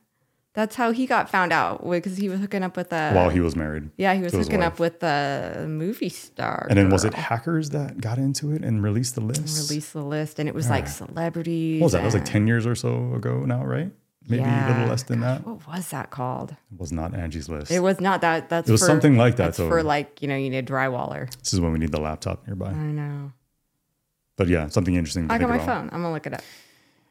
[0.58, 3.13] that's how he got found out because he was hooking up with a.
[3.13, 3.92] while he was married.
[3.96, 6.66] yeah, he was hooking up with a movie star.
[6.70, 9.70] And then was it hackers that got into it and released the list?
[9.70, 11.80] Released the list, and it was like celebrities.
[11.80, 12.00] What was that?
[12.00, 13.92] That was like 10 years or so ago now, right?
[14.30, 15.46] Maybe a little less than that.
[15.46, 16.52] What was that called?
[16.52, 17.72] It was not Angie's List.
[17.72, 18.50] It was not that.
[18.50, 19.70] That's It was for, something like that, though.
[19.70, 21.30] for like you know you need a drywaller.
[21.40, 22.70] this is when we need the laptop nearby.
[22.72, 23.32] I know.
[24.36, 25.76] But yeah, something interesting to I think got my about.
[25.82, 25.90] phone.
[25.92, 26.42] I'm gonna look it up.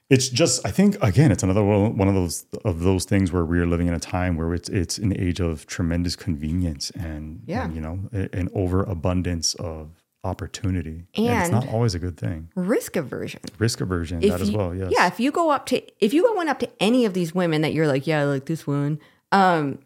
[0.08, 3.58] It's just, I think, again, it's another one of those of those things where we
[3.58, 7.64] are living in a time where it's it's an age of tremendous convenience and, Yeah.
[7.64, 9.90] and, you know an overabundance of
[10.26, 12.50] opportunity, and, it's not always a good thing.
[12.54, 13.40] Risk aversion.
[13.58, 14.74] Risk aversion, If that as well.
[14.74, 14.92] Yes.
[14.96, 17.62] Yeah, if you go up to if you went up to any of these women
[17.62, 18.98] that you're like, yeah, I like this one,
[19.32, 19.78] um,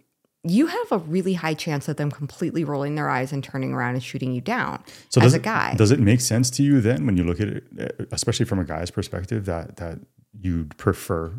[0.43, 3.95] you have a really high chance of them completely rolling their eyes and turning around
[3.95, 5.75] and shooting you down So as does a it, guy.
[5.75, 8.65] does it make sense to you then when you look at it, especially from a
[8.65, 9.99] guy's perspective, that that
[10.41, 11.35] you'd prefer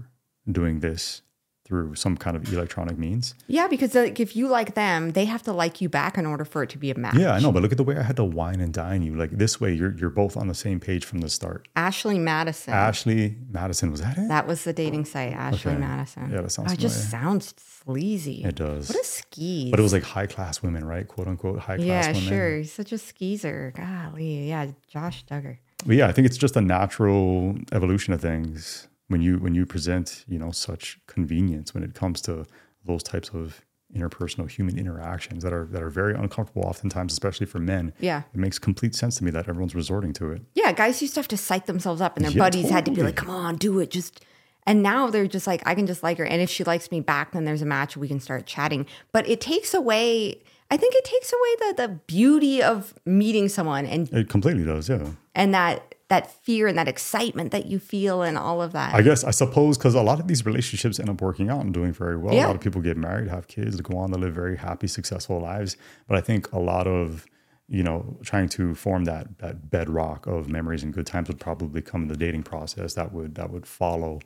[0.49, 1.23] doing this
[1.63, 3.33] through some kind of electronic means?
[3.47, 6.43] yeah, because like, if you like them, they have to like you back in order
[6.43, 7.15] for it to be a match.
[7.15, 9.15] Yeah, I know, but look at the way I had to wine and dine you.
[9.15, 11.67] Like this way, you're you're both on the same page from the start.
[11.75, 12.73] Ashley Madison.
[12.73, 14.27] Ashley Madison was that it?
[14.27, 15.79] that was the dating site, Ashley Okay.
[15.79, 16.31] Madison.
[16.31, 18.43] Yeah, that sounds Oh, it just sounds sleazy.
[18.43, 18.89] It does.
[18.89, 19.71] What a skis.
[19.71, 21.07] But it was like high class women, right?
[21.07, 22.21] Quote unquote high class yeah, women.
[22.21, 22.57] sure.
[22.57, 23.73] He's such a skeezer.
[23.75, 25.57] Golly, yeah, Josh Duggar.
[25.85, 29.65] But yeah, I think it's just a natural evolution of things when you when you
[29.65, 32.45] present, you know, such convenience when it comes to
[32.85, 33.61] those types of
[33.95, 37.93] interpersonal human interactions that are that are very uncomfortable oftentimes, especially for men.
[37.99, 38.23] Yeah.
[38.33, 40.41] It makes complete sense to me that everyone's resorting to it.
[40.55, 42.91] Yeah, guys used to have to psych themselves up, and their Yeah, buddies had to
[42.91, 44.23] be like, "Come on, do it." Just
[44.65, 47.01] and now they're just like, "I can just like her," and if she likes me
[47.01, 47.97] back, then there's a match.
[47.97, 48.85] We can start chatting.
[49.11, 50.41] But it takes away.
[50.69, 54.87] I think it takes away the the beauty of meeting someone and It completely does,
[54.87, 55.09] yeah.
[55.35, 58.93] and that that fear and that excitement that you feel and all of that.
[58.93, 61.73] I guess I suppose because a lot of these relationships end up working out and
[61.73, 62.33] doing very well.
[62.33, 62.47] Yeah.
[62.47, 65.39] A lot of people get married, have kids, go on to live very happy, successful
[65.39, 65.77] lives.
[66.09, 67.25] But I think a lot of
[67.69, 71.81] you know trying to form that that bedrock of memories and good times would probably
[71.81, 72.93] come in the dating process.
[72.95, 74.19] That would that would follow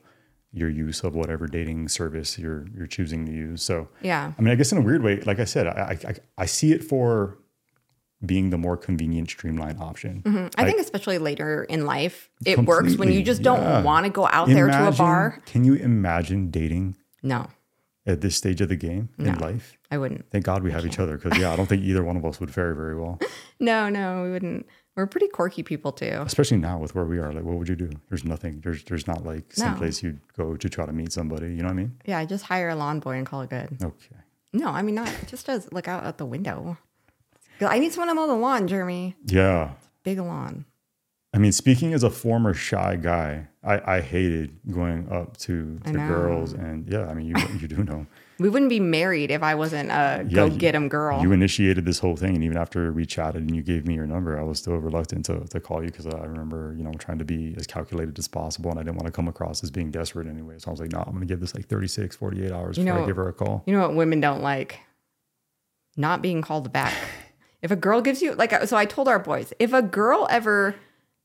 [0.51, 3.61] your use of whatever dating service you're you're choosing to use.
[3.61, 4.31] So Yeah.
[4.35, 6.71] I mean, I guess in a weird way, like I said, I I, I see
[6.71, 7.37] it for
[8.23, 10.21] being the more convenient, streamlined option.
[10.23, 10.47] Mm-hmm.
[10.59, 13.81] I think especially later in life, it works when you just don't yeah.
[13.81, 15.41] want to go out there to a bar.
[15.45, 17.47] Can you imagine dating No,
[18.05, 19.77] at this stage of the game in life?
[19.91, 20.29] I wouldn't.
[20.31, 22.39] Thank God we have each other because yeah, I don't think either one of us
[22.39, 23.19] would fare very well.
[23.57, 24.65] No, no, we wouldn't.
[24.97, 26.21] We're pretty quirky people too.
[26.25, 27.31] Especially now with where we are.
[27.31, 27.89] Like, what would you do?
[28.09, 28.59] There's nothing.
[28.61, 29.63] There's there's not like No.
[29.63, 31.47] some place you'd go to try to meet somebody.
[31.47, 31.97] You know what I mean?
[32.05, 33.77] Yeah, just hire a lawn boy and call it good.
[33.81, 34.17] Okay.
[34.51, 36.77] No, I mean not just as look out at the window.
[37.61, 39.15] I need someone to mow the lawn, Jeremy.
[39.25, 39.71] Yeah.
[40.03, 40.65] Big lawn.
[41.33, 45.91] I mean, speaking as a former shy guy, I, I hated going up to, to
[45.91, 48.05] girls, and yeah, I mean, you you do know.
[48.37, 51.21] We wouldn't be married if I wasn't a Yeah, go get him girl.
[51.21, 54.05] You initiated this whole thing, and even after we chatted and you gave me your
[54.05, 57.19] number, I was still reluctant to, to call you because I remember, you know, trying
[57.19, 59.89] to be as calculated as possible, and I didn't want to come across as being
[59.89, 60.55] desperate anyway.
[60.57, 62.83] So I was like, no, I'm going to give this like 36, 48 hours You
[62.83, 63.63] before I give her a call.
[63.65, 64.81] you know what women don't like?
[65.95, 66.93] Not being called back.
[67.65, 70.75] If a girl gives you like so I told our boys, if a girl ever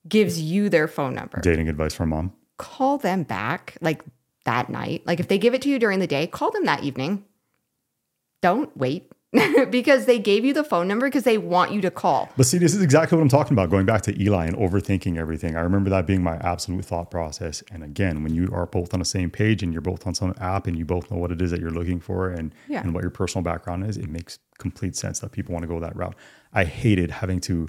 [0.09, 2.33] gives you their phone number, Dating advice from mom.
[2.57, 4.03] call them back like
[4.47, 5.03] that night.
[5.07, 7.27] Like if they give it to you during the day, call them that evening.
[8.41, 9.13] Don't wait
[9.71, 12.29] because they gave you the phone number because they want you to call.
[12.37, 13.71] But see, this is exactly what I'm talking about.
[13.71, 15.57] Going back to Eli and overthinking everything.
[15.57, 17.63] I remember that being my absolute thought process.
[17.71, 20.35] And again, when you are both on the same page and you're both on some
[20.41, 22.81] app and you both know what it is that you're looking for and, Yeah.
[22.81, 25.79] and what your personal background is, it makes complete sense that people want to go
[25.79, 26.17] that route.
[26.53, 27.69] I hated having to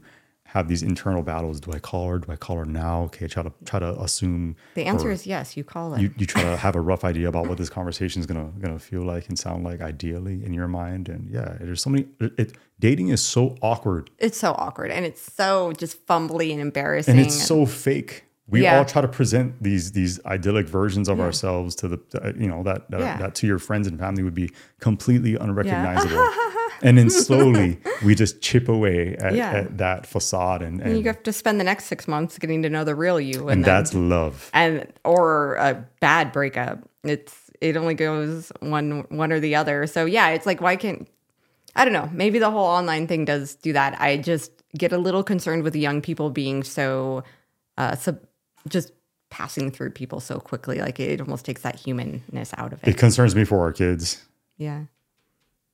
[0.51, 1.61] have these internal battles.
[1.61, 2.19] Do I call her?
[2.19, 3.03] Do I call her now?
[3.03, 4.57] Okay, try to try to assume.
[4.75, 5.55] The answer is yes.
[5.55, 6.01] You call it.
[6.01, 8.77] you, you try to have a rough idea about what this conversation is gonna gonna
[8.77, 11.07] feel like and sound like ideally in your mind.
[11.07, 12.07] And yeah, there's so many.
[12.19, 16.59] It, it dating is so awkward it's so awkward and it's so just fumbly and
[16.59, 17.17] embarrassing.
[17.17, 18.25] and it's so fake.
[18.51, 18.77] We Yeah.
[18.77, 22.61] all try to present these these idyllic versions of ourselves to the uh, you know
[22.63, 23.17] that that, Yeah.
[23.17, 26.27] that to your friends and family would be completely unrecognizable.
[26.83, 29.51] and then slowly we just chip away at, Yeah.
[29.53, 32.69] at that facade and and, you have to spend the next six months getting to
[32.69, 34.49] know the real you, and, and then- that's love.
[34.53, 36.77] and or a bad breakup.
[37.03, 39.87] It's it only goes one one or the other.
[39.87, 41.07] So yeah, it's like why can't
[41.73, 42.09] I don't know.
[42.11, 43.95] Maybe the whole online thing does do that.
[44.01, 47.23] I just get a little concerned with young people being so
[47.77, 48.19] uh sub,
[48.67, 48.91] just
[49.29, 50.79] passing through people so quickly.
[50.79, 52.97] Like it almost takes that humanness out of It it.
[52.97, 54.25] concerns me for our kids
[54.57, 54.83] Yeah.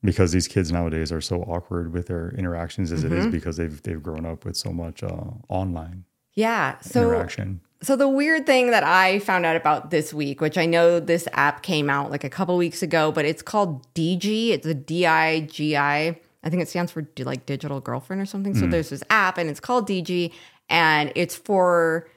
[0.03, 3.19] because these kids nowadays are so awkward with their interactions as it Mm-hmm.
[3.19, 6.79] is because they've they've grown up with so much uh, online Yeah.
[6.81, 7.61] So interaction.
[7.81, 11.27] So the weird thing that I found out about this week, which I know this
[11.33, 14.49] app came out like a couple weeks ago, but it's called Digi.
[14.49, 16.19] It's a D I G I.
[16.43, 18.55] I think it stands for like digital girlfriend or something.
[18.55, 20.31] So there's this app and it's called Digi
[20.69, 22.07] and it's for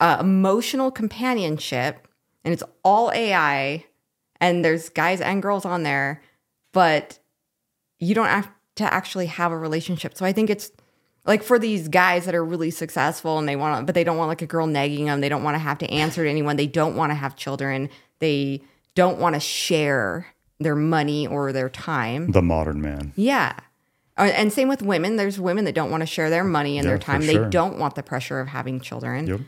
[0.00, 2.08] uh, emotional companionship
[2.44, 3.84] and it's all AI
[4.40, 6.22] and there's guys and girls on there,
[6.72, 7.18] but
[7.98, 10.16] you don't have to actually have a relationship.
[10.16, 10.70] So I think it's
[11.26, 14.16] like for these guys that are really successful and they want to, but they don't
[14.16, 15.20] want like a girl nagging them.
[15.20, 16.56] They don't want to have to answer to anyone.
[16.56, 17.90] They don't want to have children.
[18.20, 18.62] They
[18.94, 20.26] don't want to share
[20.58, 22.32] their money or their time.
[22.32, 23.12] The modern man.
[23.16, 23.54] Yeah.
[24.16, 25.16] Uh, And same with women.
[25.16, 27.26] There's women that don't want to share their money and Yeah, their time.
[27.26, 29.40] They don't want the pressure of having children Yep.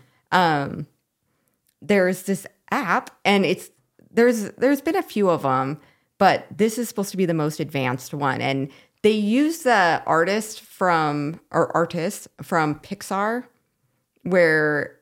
[1.81, 3.71] There's this app and it's
[4.11, 5.79] there's there's been a few of them
[6.19, 8.71] but this is supposed to be the most advanced one and
[9.03, 13.45] they use the artist from or artists from Pixar
[14.23, 14.99] where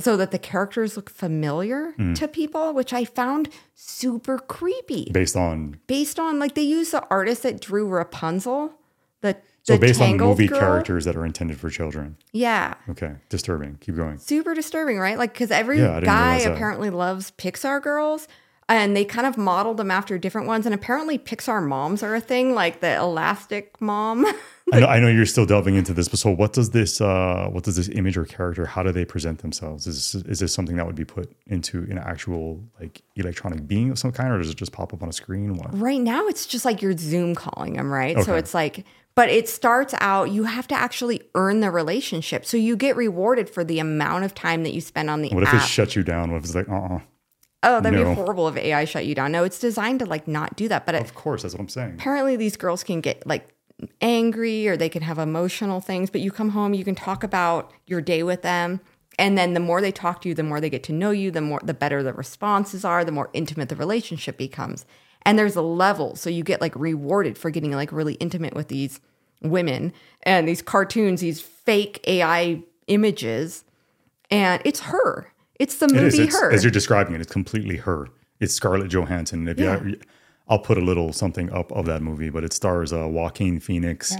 [0.00, 2.14] so that the characters look familiar Hmm.
[2.14, 7.06] to people which I found super creepy Based on based on like they use the
[7.10, 8.72] artist that drew Rapunzel
[9.20, 10.58] the so based on movie girl.
[10.58, 12.16] characters that are intended for children.
[12.32, 13.78] yeah Okay, disturbing.
[13.80, 14.18] Keep going.
[14.18, 15.16] super disturbing, right?
[15.18, 16.52] Like, because every Yeah, guy that.
[16.52, 18.26] apparently loves Pixar girls,
[18.68, 20.66] and they kind of modeled them after different ones.
[20.66, 24.24] And apparently, Pixar moms are a thing, like the elastic mom.
[24.72, 27.48] I know, I know you're still delving into this, but so what does this uh,
[27.52, 28.64] what does this image or character?
[28.64, 29.86] How do they present themselves?
[29.86, 33.98] Is is this something that would be put into an actual like electronic being of
[33.98, 35.56] some kind, or does it just pop up on a screen?
[35.56, 35.76] What?
[35.78, 38.16] right now, it's just like you're Zoom calling them, right?
[38.22, 42.44] So it's like, but it starts out, you have to actually earn the relationship.
[42.46, 45.42] So you get rewarded for the amount of time that you spend on the What
[45.42, 46.30] if it shuts you down?
[46.30, 46.98] What if it's like, uh, uh
[47.64, 48.08] oh, that'd No.
[48.08, 49.32] be horrible if AI shut you down.
[49.32, 50.86] No, it's designed to like not do that.
[50.86, 51.94] But it, of course, that's what I'm saying.
[51.94, 53.48] apparently these girls can get like
[54.00, 57.72] angry or they can have emotional things but you come home you can talk about
[57.86, 58.80] your day with them
[59.18, 61.32] and then the more they talk to you the more they get to know you
[61.32, 64.84] the more the better the responses are the more intimate the relationship becomes
[65.24, 68.68] and there's a level so you get like rewarded for getting like really intimate with
[68.68, 69.00] these
[69.42, 73.64] women and these cartoons these fake ai images
[74.30, 78.08] and it's her it's the movie It's, her as you're describing it, it's completely her.
[78.40, 79.46] It's Scarlett Johansson.
[79.46, 79.80] If Yeah.
[79.84, 80.00] you,
[80.48, 84.16] I'll put a little something up of that movie, but it stars uh, Joaquin Phoenix.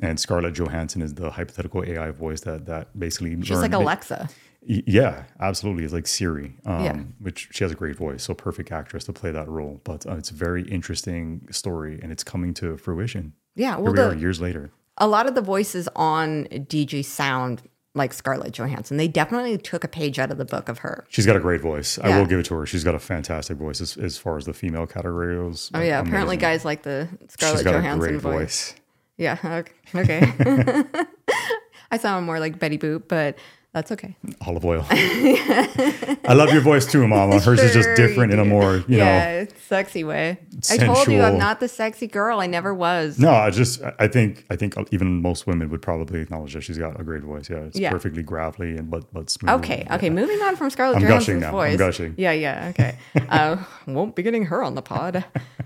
[0.00, 4.34] And Scarlett Johansson is the hypothetical AI voice that that basically just like alexa Y-
[4.68, 5.84] Yeah, absolutely.
[5.84, 6.96] It's like Siri, um, Yeah.
[7.20, 9.80] which she has a great voice, so perfect actress to play that role.
[9.84, 13.32] But uh, it's a very interesting story, and it's coming to fruition.
[13.54, 14.70] yeah Here well we are years later.
[14.98, 17.62] a lot of the voices on Digi sound
[17.94, 18.96] like Scarlett Johansson.
[18.98, 21.06] They definitely took a page out of the book of her.
[21.08, 21.98] She's got a great voice.
[21.98, 22.66] I will give it to her.
[22.66, 25.70] She's got a fantastic voice as, as far as the female category goes.
[25.72, 28.72] Oh yeah, apparently guys like the She's Scarlett Johansson great voice.
[28.72, 28.74] voice.
[29.16, 29.38] Yeah,
[29.94, 30.30] okay.
[30.34, 30.84] okay.
[31.90, 33.38] I sound more like Betty Boop, but
[33.76, 34.16] that's okay.
[34.46, 34.86] Olive Oyl.
[34.90, 37.38] I love your voice too, Mama.
[37.38, 39.46] Hers is just different in a more, you know.
[39.68, 40.38] sexy way.
[40.70, 42.40] I told you I'm not the sexy girl.
[42.40, 43.18] I never was.
[43.18, 46.78] No, I just I think I think even most women would probably acknowledge that she's
[46.78, 47.50] got a great voice.
[47.50, 47.90] Yeah, it's Yeah.
[47.90, 49.50] perfectly gravelly and but but smooth.
[49.60, 50.08] Okay, okay.
[50.08, 51.60] Moving on from Scarlett I'm Johansson's gushing now.
[51.60, 52.14] I'm gushing.
[52.16, 52.68] Yeah, yeah.
[52.70, 52.96] Okay.
[53.28, 55.22] uh, won't be getting her on the pod.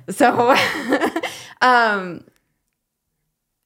[0.09, 0.53] So,
[1.62, 2.25] um,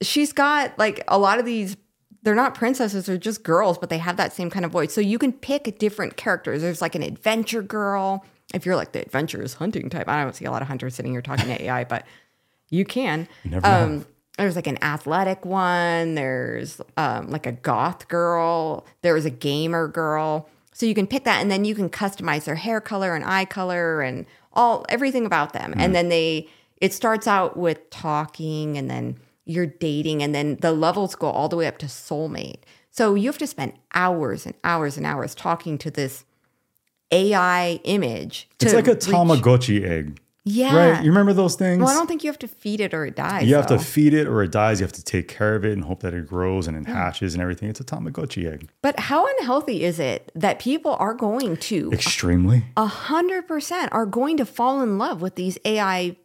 [0.03, 1.79] she's got like a lot of these.
[2.25, 4.93] They're not princesses; they're just girls, but they have that same kind of voice.
[4.93, 6.63] So you can pick different characters.
[6.63, 8.25] There's like an adventure girl.
[8.53, 11.13] If you're like the adventurous hunting type, I don't see a lot of hunters sitting
[11.13, 12.05] here talking to AI, but
[12.71, 13.29] you can.
[13.45, 13.85] never know.
[13.85, 14.07] um,
[14.39, 16.15] there's like an athletic one.
[16.15, 18.85] There's um, like a goth girl.
[19.03, 20.49] There's a gamer girl.
[20.73, 23.45] So you can pick that, and then you can customize their hair color and eye
[23.45, 25.71] color and all everything about them.
[25.71, 25.81] Mm-hmm.
[25.81, 26.49] And then they
[26.81, 31.49] it starts out with talking, and then you're dating, and then the levels go all
[31.49, 32.61] the way up to soulmate.
[32.91, 36.25] So you have to spend hours and hours and hours talking to this
[37.11, 38.49] AI image.
[38.61, 40.77] It's like a reach- Tamagotchi egg, Yeah.
[40.77, 41.05] right?
[41.05, 41.81] You remember those things?
[41.81, 43.49] well, I don't think you have to feed it or it dies.
[43.49, 44.81] you have to feed it or it dies.
[44.81, 46.93] You have to take care of it and hope that it grows and it mm.
[46.93, 47.69] hatches and everything.
[47.69, 48.69] It's a Tamagotchi egg.
[48.81, 52.65] But how unhealthy is it that people are going to Extremely.
[52.77, 56.17] a hundred percent are going to fall in love with these AI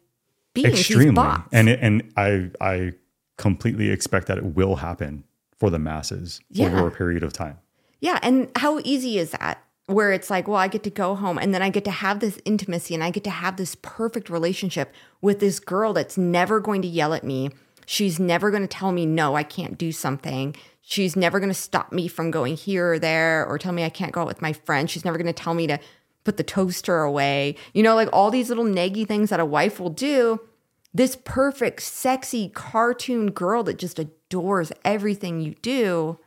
[0.54, 1.34] beings, Extremely.
[1.52, 2.92] And it, and I I
[3.40, 5.24] completely expect that it will happen
[5.58, 6.66] for the masses Yeah.
[6.66, 7.58] over a period of time.
[8.00, 9.62] Yeah, and how easy is that?
[9.86, 12.20] Where it's like, well, I get to go home and then I get to have
[12.20, 16.60] this intimacy and I get to have this perfect relationship with this girl that's never
[16.60, 17.50] going to yell at me.
[17.86, 20.54] She's never going to tell me, no, I can't do something.
[20.80, 23.88] She's never going to stop me from going here or there or tell me I
[23.90, 24.88] can't go out with my friend.
[24.88, 25.78] She's never going to tell me to
[26.24, 27.56] put the toaster away.
[27.74, 30.40] You know, like all these little naggy things that a wife will do.
[30.92, 36.18] This perfect, sexy cartoon girl that just adores everything you do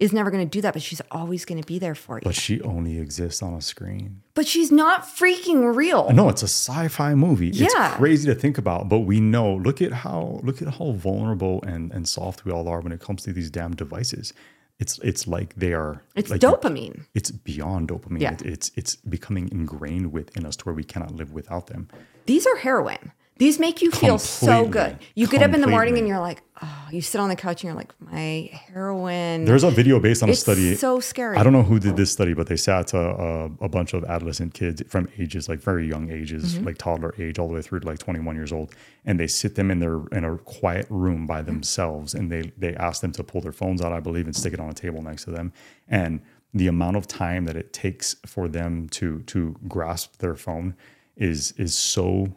[0.00, 2.22] is never going to do that, but she's always going to be there for you.
[2.24, 4.20] But she only exists on a screen.
[4.34, 6.10] But she's not freaking real.
[6.12, 7.48] No, it's a sci-fi movie.
[7.48, 7.96] It's Yeah.
[7.96, 9.54] crazy to think about, but we know.
[9.54, 13.00] Look at how look at how vulnerable and and soft we all are when it
[13.00, 14.34] comes to these damn devices.
[14.78, 16.02] It's it's like they are.
[16.14, 17.06] It's like dopamine.
[17.14, 18.20] It's beyond dopamine.
[18.20, 18.32] Yeah.
[18.34, 21.88] It- it's it's becoming ingrained within us to where we cannot live without them.
[22.26, 23.12] These are heroin.
[23.38, 24.98] These make you feel so good.
[25.14, 27.62] You get up in the morning and you're like, oh, you sit on the couch
[27.62, 29.44] and you're like, my heroin.
[29.44, 30.70] There's a video based on a study.
[30.70, 31.36] it's so scary.
[31.36, 34.04] I don't know who did this study, but they sat to uh, a bunch of
[34.04, 36.64] adolescent kids from ages like very young ages, Mm-hmm.
[36.64, 39.54] like toddler age, all the way through to like 21 years old, and they sit
[39.54, 43.22] them in their in a quiet room by themselves, and they they ask them to
[43.22, 45.52] pull their phones out, I believe, and stick it on a table next to them,
[45.88, 46.20] and
[46.54, 50.74] the amount of time that it takes for them to to grasp their phone
[51.16, 52.28] is is so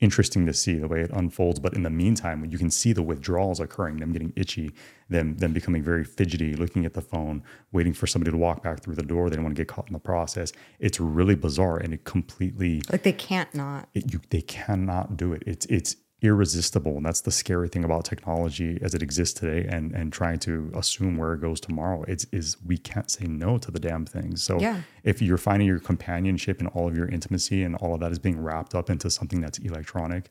[0.00, 1.60] interesting to see the way it unfolds.
[1.60, 4.72] But in the meantime, you can see the withdrawals occurring, them getting itchy,
[5.08, 8.82] them them becoming very fidgety, looking at the phone, waiting for somebody to walk back
[8.82, 9.28] through the door.
[9.28, 10.52] They don't want to get caught in the process.
[10.78, 13.88] It's really bizarre and it completely Like they can't not.
[13.94, 15.42] it, you, they cannot do it.
[15.46, 19.92] It's it's irresistible, and that's the scary thing about technology as it exists today, and
[19.94, 22.04] and trying to assume where it goes tomorrow.
[22.06, 24.42] It's is we can't say no to the damn things.
[24.42, 24.82] So Yeah.
[25.04, 28.18] if you're finding your companionship and all of your intimacy and all of that is
[28.18, 30.28] being wrapped up into something that's electronic,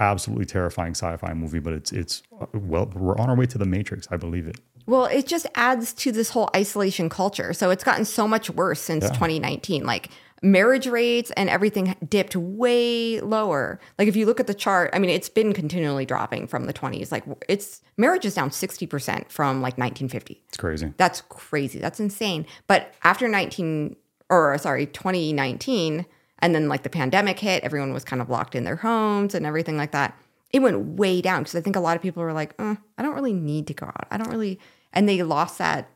[0.00, 1.60] absolutely terrifying sci-fi movie.
[1.60, 4.08] But it's it's uh, well, we're on our way to the Matrix.
[4.10, 4.60] I believe it.
[4.86, 7.52] Well, it just adds to this whole isolation culture.
[7.52, 9.84] So it's gotten so much worse since 2019.
[9.84, 10.08] Like
[10.42, 13.80] marriage rates and everything dipped way lower.
[13.98, 16.72] Like if you look at the chart, I mean, it's been continually dropping from the
[16.72, 17.10] 20s.
[17.10, 20.42] Like it's marriage is down 60% from like 1950.
[20.48, 20.92] It's crazy.
[20.96, 21.78] That's crazy.
[21.78, 22.46] That's insane.
[22.66, 23.96] But after 19
[24.30, 26.06] or sorry, 2019
[26.40, 29.44] and then like the pandemic hit, everyone was kind of locked in their homes and
[29.44, 30.16] everything like that.
[30.50, 33.02] It went way down because I think a lot of people were like, uh, I
[33.02, 34.06] don't really need to go out.
[34.10, 34.58] I don't really
[34.92, 35.90] and they lost that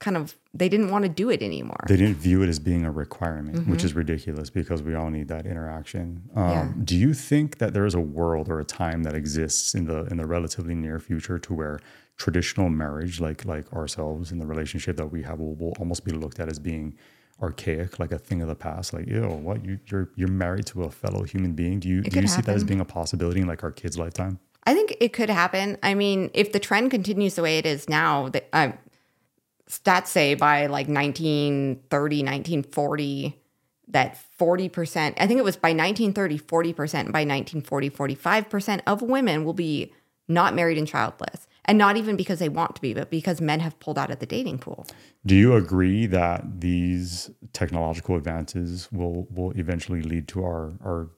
[0.00, 1.84] kind of they didn't want to do it anymore.
[1.86, 5.28] They didn't view it as being a requirement, which is ridiculous because we all need
[5.28, 6.22] that interaction.
[6.34, 6.50] Um, Mm-hmm.
[6.52, 6.84] Yeah.
[6.84, 10.04] Do you think that there is a world or a time that exists in the
[10.10, 11.78] in the relatively near future to where
[12.16, 16.12] traditional marriage, like like ourselves in the relationship that we have, will, will almost be
[16.12, 16.96] looked at as being
[17.40, 18.92] archaic, like a thing of the past?
[18.92, 21.78] Like, ew, what you you're you're married to a fellow human being?
[21.80, 23.96] Do you do could you see that as being a possibility in like our kids'
[23.98, 24.38] lifetime?
[24.64, 25.78] I think it could happen.
[25.82, 28.72] I mean, if the trend continues the way it is now, the, uh,
[29.70, 33.40] stats say by like 1930, 1940,
[33.88, 39.54] that 40%, I think it was by 1930, 40%, by 1940, 45% of women will
[39.54, 39.92] be
[40.28, 41.46] not married and childless.
[41.66, 44.18] And not even because they want to be, but because men have pulled out of
[44.18, 44.86] the dating pool.
[45.24, 51.10] Do you agree that these technological advances will will eventually lead to our our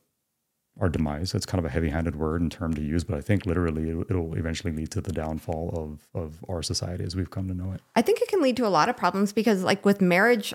[0.81, 1.33] our demise?
[1.33, 4.07] That's kind of a heavy-handed word and term to use, but I think literally it,
[4.11, 7.73] it'll eventually lead to the downfall of of our society as we've come to know
[7.73, 7.81] it.
[7.97, 10.55] I think it can lead to a lot of problems because, like, with marriage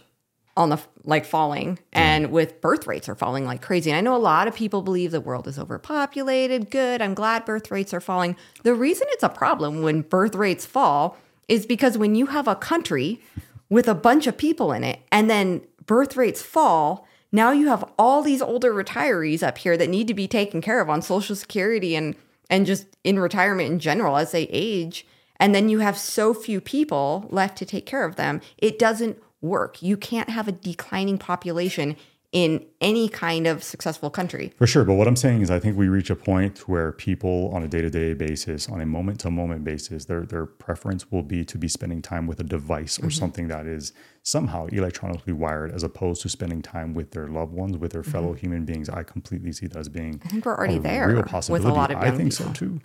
[0.57, 3.91] on the like falling and with birth rates are falling like crazy.
[3.91, 6.71] And I know a lot of people believe the world is overpopulated.
[6.71, 6.99] Good.
[6.99, 8.35] I'm glad birth rates are falling.
[8.63, 11.15] The reason it's a problem when birth rates fall
[11.47, 13.21] is because when you have a country
[13.69, 17.89] with a bunch of people in it and then birth rates fall, now you have
[17.97, 21.35] all these older retirees up here that need to be taken care of on social
[21.35, 22.15] security and
[22.49, 25.05] and just in retirement in general as they age.
[25.37, 28.41] And then you have so few people left to take care of them.
[28.57, 29.81] It doesn't work.
[29.81, 31.97] You can't have a declining population
[32.37, 35.75] in any kind of successful country For sure, but what I'm saying is I think
[35.75, 40.21] we reach a point where people on a day-to-day basis, on a moment-to-moment basis, their
[40.33, 43.21] their preference will be to be spending time with a device or mm-hmm.
[43.21, 47.75] something that is somehow electronically wired as opposed to spending time with their loved ones,
[47.75, 48.11] with their mm-hmm.
[48.11, 48.87] fellow human beings.
[48.87, 51.65] I completely see that as being I think we're already there real possibility.
[51.65, 52.81] with a lot of I think so people.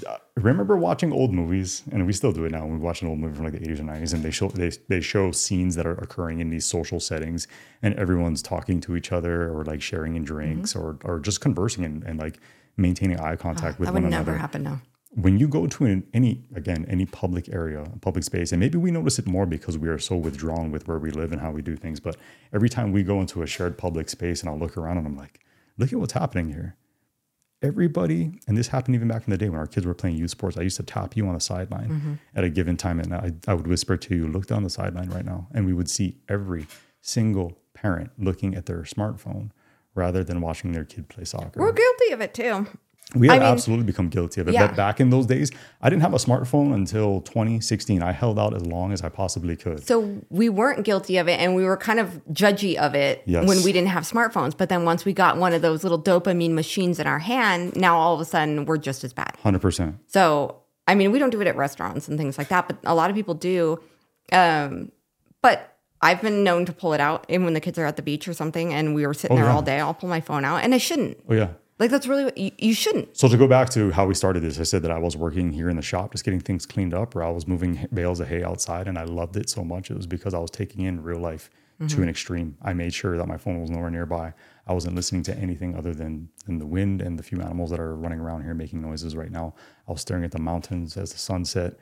[0.00, 0.06] Too.
[0.36, 2.66] remember watching old movies, and we still do it now.
[2.66, 4.70] We watch an old movie from like the 80s or 90s, and they show they,
[4.88, 7.46] they show scenes that are occurring in these social settings,
[7.82, 11.06] and everyone's talking to each other or like sharing in drinks mm-hmm.
[11.06, 12.38] or or just conversing and, and like
[12.76, 14.80] maintaining eye contact ah, with that one would another never happen now.
[15.10, 18.90] when you go to an, any again any public area public space and maybe we
[18.90, 21.62] notice it more because we are so withdrawn with where we live and how we
[21.62, 22.16] do things but
[22.52, 25.16] every time we go into a shared public space and i'll look around and i'm
[25.16, 25.40] like
[25.78, 26.76] look at what's happening here
[27.64, 30.30] everybody and this happened even back in the day when our kids were playing youth
[30.30, 32.14] sports i used to tap you on the sideline mm-hmm.
[32.36, 35.08] at a given time and I, I would whisper to you look down the sideline
[35.08, 36.66] right now and we would see every
[37.00, 39.50] single parent looking at their smartphone
[39.94, 42.66] rather than watching their kid play soccer We're guilty of it too.
[43.14, 44.54] We have I mean- absolutely become guilty of it.
[44.54, 44.66] Yeah.
[44.66, 45.50] But back in those days,
[45.80, 48.02] I didn't have a smartphone until 2016.
[48.02, 49.86] I held out as long as I possibly could.
[49.86, 53.46] So we weren't guilty of it and we were kind of judgy of it Yes.
[53.46, 54.56] when we didn't have smartphones.
[54.56, 57.96] But then once we got one of those little dopamine machines in our hand, now
[57.96, 59.36] all of a sudden we're just as bad.
[59.44, 59.94] 100%.
[60.08, 60.56] So,
[60.88, 63.10] I mean, we don't do it at restaurants and things like that, but a lot
[63.10, 63.78] of people do.
[64.32, 64.90] Um,
[65.40, 68.02] but I've been known to pull it out, even when the kids are at the
[68.02, 69.54] beach or something, and we were sitting Oh, there yeah.
[69.54, 69.80] all day.
[69.80, 71.18] I'll pull my phone out, and I shouldn't.
[71.28, 71.48] Oh, yeah.
[71.78, 73.16] Like that's really what you, you shouldn't.
[73.16, 75.52] So to go back to how we started this, I said that I was working
[75.52, 78.28] here in the shop, just getting things cleaned up, or I was moving bales of
[78.28, 79.90] hay outside, and I loved it so much.
[79.90, 82.02] It was because I was taking in real life to mm-hmm.
[82.04, 82.56] an extreme.
[82.62, 84.32] I made sure that my phone was nowhere nearby.
[84.66, 87.80] I wasn't listening to anything other than, than the wind and the few animals that
[87.80, 89.54] are running around here making noises right now.
[89.88, 91.74] I was staring at the mountains as the sun set.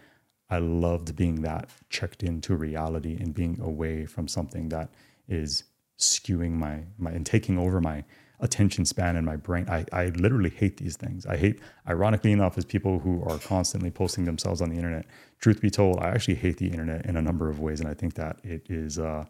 [0.48, 4.90] I loved being that checked into reality and being away from something that
[5.28, 5.64] is
[5.98, 8.04] skewing my my and taking over my
[8.42, 9.66] attention span in my brain.
[9.68, 11.24] I, I literally hate these things.
[11.24, 15.06] I hate ironically enough as people who are constantly posting themselves on the internet.
[15.40, 17.80] Truth be told, I actually hate the internet in a number of ways.
[17.80, 19.24] And I think that it is uh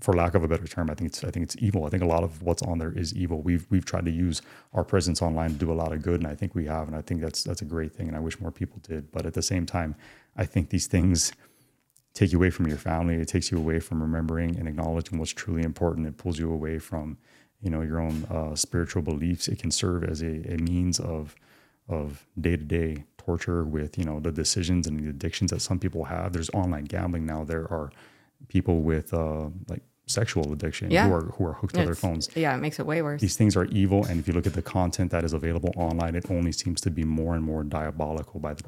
[0.00, 1.84] for lack of a better term, I think it's I think it's evil.
[1.86, 3.40] I think a lot of what's on there is evil.
[3.40, 4.42] We've we've tried to use
[4.72, 6.96] our presence online to do a lot of good, and I think we have, and
[6.96, 9.10] I think that's that's a great thing, and I wish more people did.
[9.12, 9.94] But at the same time,
[10.36, 11.32] I think these things
[12.14, 13.16] take you away from your family.
[13.16, 16.06] It takes you away from remembering and acknowledging what's truly important.
[16.06, 17.18] It pulls you away from
[17.60, 19.48] you know your own uh, spiritual beliefs.
[19.48, 21.34] It can serve as a, a means of
[21.88, 25.78] of day to day torture with you know the decisions and the addictions that some
[25.78, 26.32] people have.
[26.32, 27.44] There's online gambling now.
[27.44, 27.90] There are
[28.48, 31.08] people with uh, like sexual addiction Yeah.
[31.08, 32.28] who are who are hooked to their phones.
[32.36, 33.20] Yeah, it makes it way worse.
[33.22, 36.14] These things are evil, and if you look at the content that is available online,
[36.14, 38.38] it only seems to be more and more diabolical.
[38.40, 38.64] By the,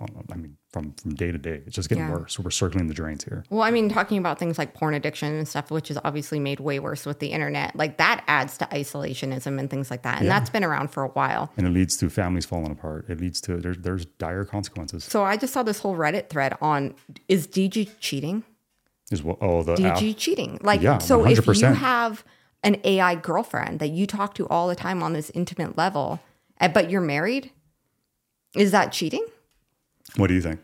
[0.00, 2.12] I mean, from from day to day, it's just getting Yeah.
[2.12, 2.38] worse.
[2.38, 3.44] We're circling the drains here.
[3.50, 6.60] Well, I mean, talking about things like porn addiction and stuff, which is obviously made
[6.60, 10.20] way worse with the internet, like that adds to isolationism and things like that.
[10.20, 11.50] And that's been around for a while.
[11.56, 13.06] and it leads to families falling apart.
[13.08, 15.04] It leads to there's there's dire consequences.
[15.04, 16.94] So I just saw this whole Reddit thread on
[17.28, 18.44] is Digi cheating?
[19.10, 20.58] Is what oh the app, Digi cheating.
[20.62, 22.24] Like, Yeah, so if you have
[22.62, 26.20] an AI girlfriend that you talk to all the time on this intimate level,
[26.60, 27.50] eh, but you're married,
[28.54, 29.24] is that cheating?
[30.16, 30.60] What do you think?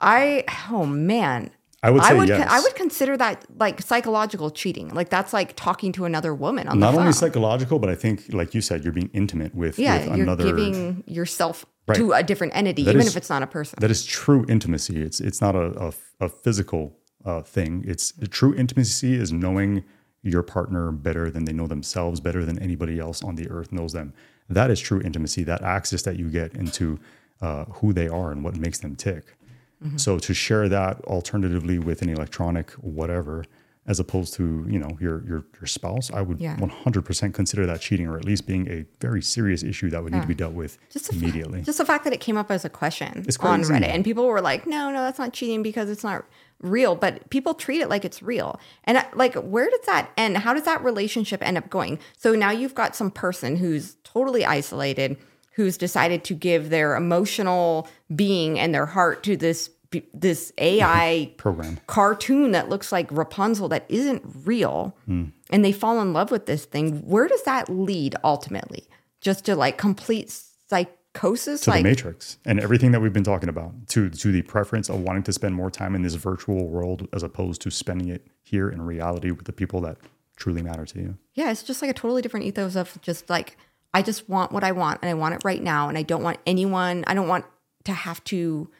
[0.00, 1.50] I, oh man.
[1.82, 2.46] I would say I would, yes.
[2.50, 4.90] I would consider that like psychological cheating.
[4.90, 8.54] Like that's like talking to another woman on Not only psychological, but I think like
[8.54, 10.44] you said, you're being intimate with yeah, with you're another.
[10.44, 11.96] giving yourself Right.
[11.96, 13.78] to a different entity, That even is- if it's not a person.
[13.80, 15.00] that is true intimacy.
[15.02, 15.92] It's it's not a a,
[16.26, 17.82] a physical uh, thing.
[17.86, 19.82] It's true intimacy is knowing
[20.22, 23.92] your partner better than they know themselves, better than anybody else on the earth knows
[23.94, 24.12] them.
[24.50, 25.42] That is true intimacy.
[25.44, 27.00] That access that you get into
[27.40, 29.36] uh, who they are and what makes them tick.
[29.84, 29.96] Mm-hmm.
[29.96, 33.44] So to share that alternatively with an electronic whatever,
[33.86, 36.54] as opposed to you know your your your spouse, I would Yeah.
[36.56, 40.20] 100% consider that cheating or at least being a very serious issue that would need
[40.20, 41.62] to be dealt with Just immediately.
[41.62, 43.62] Just the fact that it came up as a question on.
[43.62, 46.26] Reddit, and people were like, "No, no, that's not cheating because it's not
[46.60, 50.36] real." But people treat it like it's real, and like, where does that end?
[50.36, 51.98] How does that relationship end up going?
[52.18, 55.16] So now you've got some person who's totally isolated,
[55.60, 59.70] who's decided to give their emotional being and their heart to this
[60.14, 61.78] this AI Program.
[61.86, 66.64] cartoon that looks like Rapunzel that isn't real and they fall in love with this
[66.64, 68.84] thing, where does that lead ultimately?
[69.20, 71.62] Just to like complete psychosis?
[71.62, 74.88] to like the matrix and everything that we've been talking about to to the preference
[74.88, 78.28] of wanting to spend more time in this virtual world as opposed to spending it
[78.42, 79.96] here in reality with the people that
[80.36, 83.56] truly matter to you yeah, it's just like a totally different ethos of just like
[83.92, 86.22] I just want what I want and I want it right now and I don't
[86.22, 87.44] want anyone I don't want
[87.84, 88.70] to have to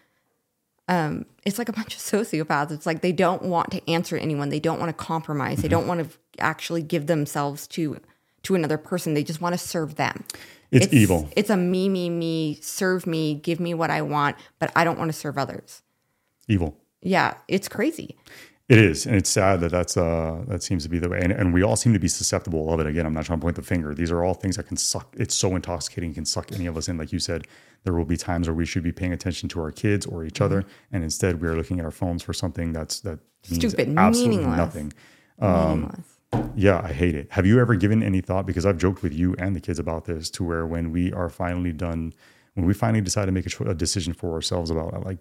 [0.89, 2.71] um it's like a bunch of sociopaths.
[2.71, 4.49] It's like they don't want to answer anyone.
[4.51, 5.59] They don't want to compromise.
[5.59, 5.71] They Mm-hmm.
[5.71, 8.01] don't want to actually give themselves to
[8.43, 9.15] to another person.
[9.15, 10.25] They just want to serve them.
[10.71, 14.71] it's, evil It's a me, me, me, serve me, give me what I want, but
[14.75, 15.83] I don't want to serve others.
[16.49, 18.17] evil Yeah, it's crazy.
[18.71, 21.33] It is, and it's sad that that's uh that seems to be the way, and,
[21.33, 22.87] and we all seem to be susceptible of it.
[22.87, 23.95] Again, I'm not trying to point the finger.
[23.95, 25.13] These are all things that can suck.
[25.19, 26.97] It's so intoxicating, can suck any of us in.
[26.97, 27.49] Like you said,
[27.83, 30.41] there will be times where we should be paying attention to our kids or each
[30.41, 33.19] other, and instead we are looking at our phones for something that's that
[33.51, 34.57] means Stupid, absolutely meaningless.
[34.57, 34.93] nothing.
[35.41, 36.07] Meaningless.
[36.55, 37.27] Yeah, I hate it.
[37.33, 38.47] Have you ever given any thought?
[38.47, 41.29] Because I've joked with you and the kids about this, to where when we are
[41.29, 42.13] finally done,
[42.55, 45.19] when we finally decide to make a, a decision for ourselves about like,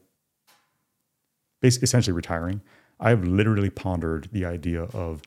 [1.64, 2.62] basically, essentially retiring,
[3.00, 5.22] I've literally pondered the idea of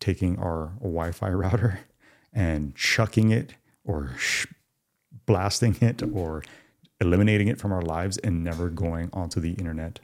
[0.00, 1.80] taking our Wi-Fi router
[2.32, 4.46] and chucking it or sh-
[5.26, 6.42] blasting it or
[7.00, 10.00] eliminating it from our lives and never going onto the internet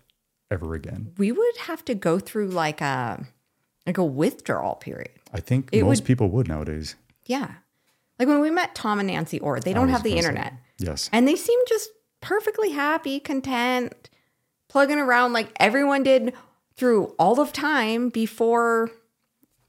[0.51, 1.12] ever again.
[1.18, 3.26] We would have to go through like a
[3.86, 5.11] like a withdrawal period.
[5.32, 6.96] I think It most would- people would nowadays.
[7.24, 7.53] Yeah.
[8.18, 10.53] Like when we met Tom and Nancy Orr, they don't have the gonna say- internet.
[10.78, 11.09] Yes.
[11.12, 11.88] And they seem just
[12.20, 14.11] perfectly happy, content,
[14.68, 16.34] plugging around like everyone did
[16.80, 18.90] through all of time before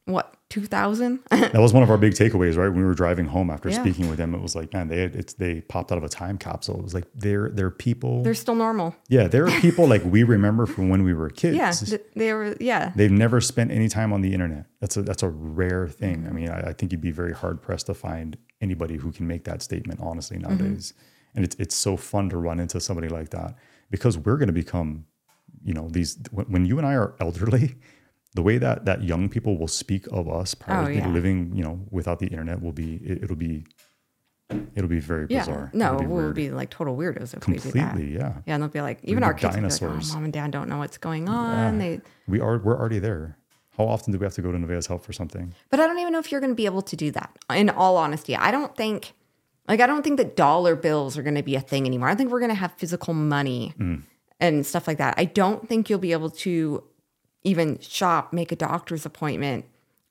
[0.05, 1.19] what, 2000?
[1.29, 2.67] That was one of our big takeaways, right?
[2.69, 3.81] When we were driving home after Yeah.
[3.81, 6.09] speaking with them, it was like, man, they had, it's they popped out of a
[6.09, 6.79] time capsule.
[6.79, 8.23] It was like they're they're people.
[8.23, 8.95] They're still normal.
[9.09, 11.57] yeah, they're people like we remember from when we were kids.
[11.57, 11.71] Yeah.
[11.71, 12.91] th- They were, yeah.
[12.95, 14.65] They've never spent any time on the internet.
[14.79, 16.25] That's a that's a rare thing.
[16.27, 19.27] I mean, I, I think you'd be very hard pressed to find anybody who can
[19.27, 20.49] make that statement honestly mm-hmm.
[20.57, 20.93] nowadays.
[21.35, 23.55] And it's it's so fun to run into somebody like that
[23.89, 25.05] because we're going to become,
[25.63, 27.75] you know, these when, when you and I are elderly.
[28.33, 31.07] The way that that young people will speak of us prior Oh, to yeah.
[31.09, 33.65] living, you know, without the internet will be it, it'll be
[34.75, 35.39] it'll be very Yeah.
[35.39, 35.69] bizarre.
[35.73, 37.91] No, It'll we'll be like total weirdos if we do that.
[37.91, 38.37] completely, yeah.
[38.45, 40.31] Yeah, and they'll be like, even be our kids will be like, oh, mom and
[40.31, 41.77] dad don't know what's going on.
[41.79, 43.37] They, We are we're already there.
[43.77, 45.53] How often do we have to go to Nevaeh's help for something?
[45.69, 47.37] but I don't even know if you're going to be able to do that.
[47.53, 49.11] In all honesty, I don't think,
[49.67, 52.07] like, I don't think that dollar bills are going to be a thing anymore.
[52.07, 54.03] I think we're going to have physical money Mm.
[54.41, 55.13] And stuff like that.
[55.17, 56.83] I don't think you'll be able to
[57.43, 59.65] even shop, make a doctor's appointment.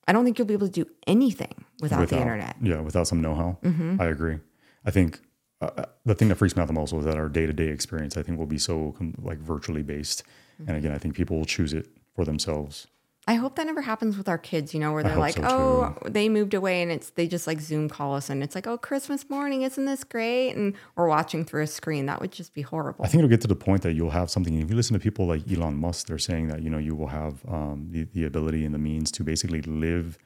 [0.07, 2.55] I don't think you'll be able to do anything without, the internet.
[2.55, 2.65] Mm-hmm.
[2.65, 3.59] Yeah, without some know-how.
[3.99, 4.39] I agree.
[4.83, 5.19] I think
[5.61, 8.23] uh, the thing that freaks me out the most was that our day-to-day experience, I
[8.23, 10.23] think, will be so like virtually based.
[10.23, 10.69] Mm-hmm.
[10.69, 12.87] And again, I think people will choose it for themselves.
[13.27, 16.09] I hope that never happens with our kids, you know, where they're like, so, oh,
[16.09, 18.77] they moved away and it's they just like Zoom call us and it's like, oh,
[18.79, 20.53] Christmas morning, isn't this great?
[20.53, 22.07] And we're watching through a screen.
[22.07, 23.05] That would just be horrible.
[23.05, 24.59] I think it'll get to the point that you'll have something.
[24.59, 27.07] If you listen to people like Elon Musk, they're saying that you know you will
[27.07, 30.17] have um, the the ability and the means to basically live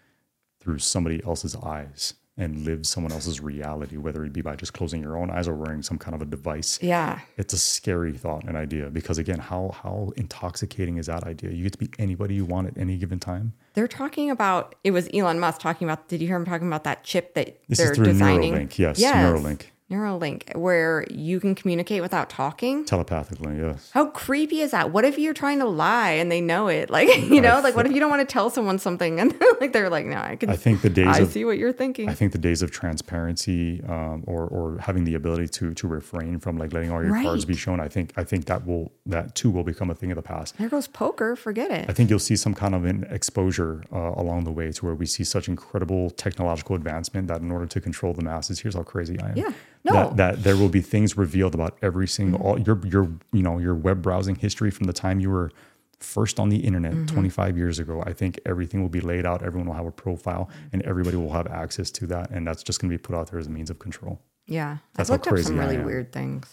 [0.61, 5.01] through somebody else's eyes and live someone else's reality, whether it be by just closing
[5.01, 6.77] your own eyes or wearing some kind of a device.
[6.81, 7.19] yeah.
[7.37, 11.51] It's a scary thought and idea because again, how how intoxicating is that idea?
[11.51, 13.53] You get to be anybody you want at any given time.
[13.73, 16.83] They're talking about it was Elon Musk talking about did you hear him talking about
[16.83, 18.53] that chip that This they're is through designing?
[18.53, 18.77] Neuralink.
[18.77, 19.63] Yes, Neuralink.
[19.91, 22.85] Neuralink, where you can communicate without talking.
[22.85, 23.91] Telepathically, yes.
[23.93, 24.91] How creepy is that?
[24.91, 26.89] What if you're trying to lie and they know it?
[26.89, 29.73] Like, you know, like what if you don't want to tell someone something and like
[29.73, 32.09] they're like, no, I can I think the days I of see what you're thinking.
[32.09, 36.39] I think the days of transparency um, or or having the ability to to refrain
[36.39, 39.35] from like letting all your cards be shown, I think I think that will that
[39.35, 40.57] too will become a thing of the past.
[40.57, 41.87] there goes poker, forget it.
[41.87, 44.95] I think you'll see some kind of an exposure uh, along the way to where
[44.95, 48.81] we see such incredible technological advancement that in order to control the masses, here's how
[48.81, 49.37] crazy I am.
[49.37, 49.51] Yeah.
[49.85, 49.93] No.
[49.93, 53.59] That, that there will be things revealed about every single all your your you know
[53.59, 55.51] your web browsing history from the time you were
[55.99, 57.15] first on the internet Mm-hmm.
[57.15, 58.03] 25 years ago.
[58.05, 59.43] I think everything will be laid out.
[59.43, 62.81] Everyone will have a profile, and everybody will have access to that, and that's just
[62.81, 64.19] going to be put out there as a means of control.
[64.47, 64.77] yeah.
[64.95, 66.47] That's I've looked up crazy some really weird things.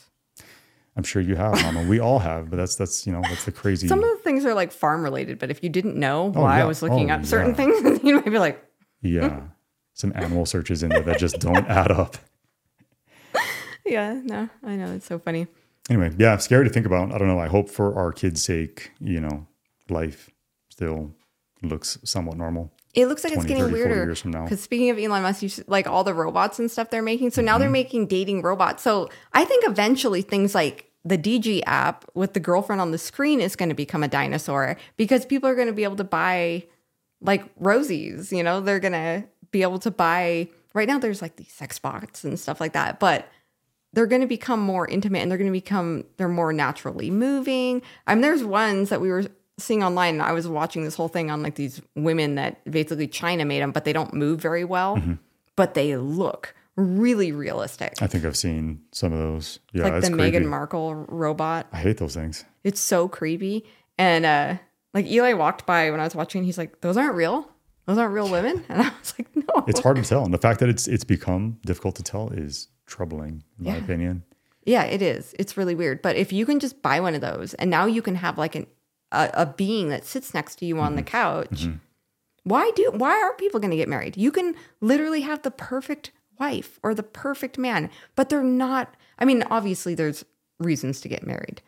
[0.95, 1.89] I'm sure you have, Mama.
[1.89, 3.89] we all have, but that's that's you know that's the crazy.
[3.89, 6.59] Some of the things are like farm related, but if you didn't know Oh, why
[6.59, 6.64] yeah.
[6.64, 7.57] I was looking Oh, up certain yeah.
[7.57, 8.62] things, you might be like,
[9.01, 9.41] yeah,
[9.95, 12.16] some animal searches in there that just don't add up.
[13.85, 14.93] Yeah, no, I know.
[14.95, 15.47] It's so funny.
[15.91, 17.12] anyway, yeah, scary to think about.
[17.12, 17.39] I don't know.
[17.41, 19.47] I hope for our kids' sake, you know,
[19.89, 20.30] life
[20.70, 21.12] still
[21.62, 22.72] looks somewhat normal.
[22.95, 23.95] It looks like it's getting 30, weirder.
[24.05, 24.45] years from now.
[24.45, 27.30] Because speaking of Elon Musk, you should, like all the robots and stuff they're making.
[27.30, 27.61] So now Mm-hmm.
[27.61, 28.83] they're making dating robots.
[28.83, 33.41] So I think eventually things like the Digi app with the girlfriend on the screen
[33.41, 36.64] is going to become a dinosaur because people are going to be able to buy
[37.22, 38.30] like rosies.
[38.30, 40.49] You know, they're going to be able to buy.
[40.74, 43.26] Right now, there's like these sex bots and stuff like that, but
[43.93, 47.82] they're going to become more intimate and they're going to become they're more naturally moving.
[48.07, 49.24] I mean, there's ones that we were
[49.59, 50.14] seeing online.
[50.14, 53.61] And I was watching this whole thing on like these women that basically China made
[53.62, 55.14] them, but they don't move very well, Mm-hmm.
[55.57, 57.93] but they look really realistic.
[58.01, 59.59] I think I've seen some of those.
[59.74, 60.38] Yeah, like the creepy.
[60.38, 61.66] Meghan Markle robot.
[61.70, 62.45] I hate those things.
[62.64, 63.66] It's so creepy.
[63.99, 64.57] And uh
[64.95, 67.49] like Eli walked by when I was watching, he's like, "Those aren't real.
[67.86, 70.38] Those aren't real women." And I was like, "No." It's hard to tell, and the
[70.38, 74.22] fact that it's it's become difficult to tell is troubling, in my opinion.
[74.64, 75.34] Yeah, it is.
[75.38, 76.03] It's really weird.
[76.03, 78.55] But if you can just buy one of those and now you can have like
[78.55, 78.66] an
[79.11, 81.68] a, a being that sits next to you on the couch.
[82.45, 84.16] Why do why are people going to get married?
[84.16, 88.95] You can literally have the perfect wife or the perfect man, but they're not.
[89.18, 90.24] I mean, obviously, there's
[90.59, 91.62] reasons to get married.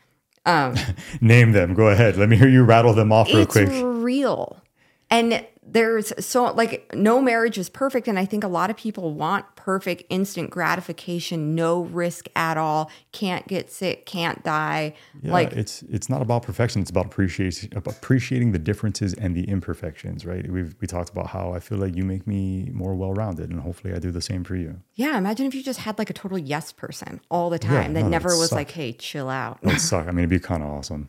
[0.47, 0.75] Um,
[1.20, 1.75] Name them.
[1.75, 2.16] Go ahead.
[2.16, 3.68] Let me hear you rattle them off real it's quick.
[3.70, 4.62] real
[5.11, 9.15] and there's so like no marriage is perfect and i think a lot of people
[9.15, 14.93] want perfect instant gratification no risk at all can't get sick can't die
[15.23, 16.83] Yeah, like it's it's not about perfection.
[16.83, 20.27] It's about appreciating appreciating the differences and the imperfections.
[20.27, 20.51] Right.
[20.51, 23.61] We've we talked about how I feel like you make me more well rounded, and
[23.61, 24.81] hopefully I do the same for you.
[24.95, 28.03] yeah imagine if you just had like a total yes person all the time that
[28.03, 28.57] no, never was suck.
[28.59, 30.07] like hey chill out would suck.
[30.07, 31.09] I mean, it'd be kind of awesome,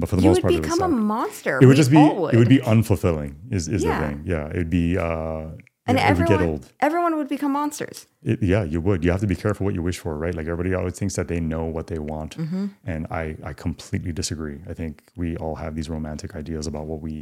[0.00, 1.82] but for the you most would part, it would become a monster it would We
[1.82, 3.32] just be all it would be unfulfilling.
[3.56, 3.88] Is is Yeah.
[4.00, 4.16] the thing?
[4.32, 4.86] Yeah, it'd be.
[4.98, 5.46] uh
[5.86, 6.72] and it, it would get everyone old.
[6.88, 7.98] everyone would become monsters
[8.30, 9.00] It, yeah, you would.
[9.04, 10.34] You have to be careful what you wish for, right?
[10.38, 12.64] Like everybody always thinks that they know what they want, Mm-hmm.
[12.92, 14.58] and I I completely disagree.
[14.72, 14.92] I think
[15.22, 17.14] we all have these romantic ideas about what we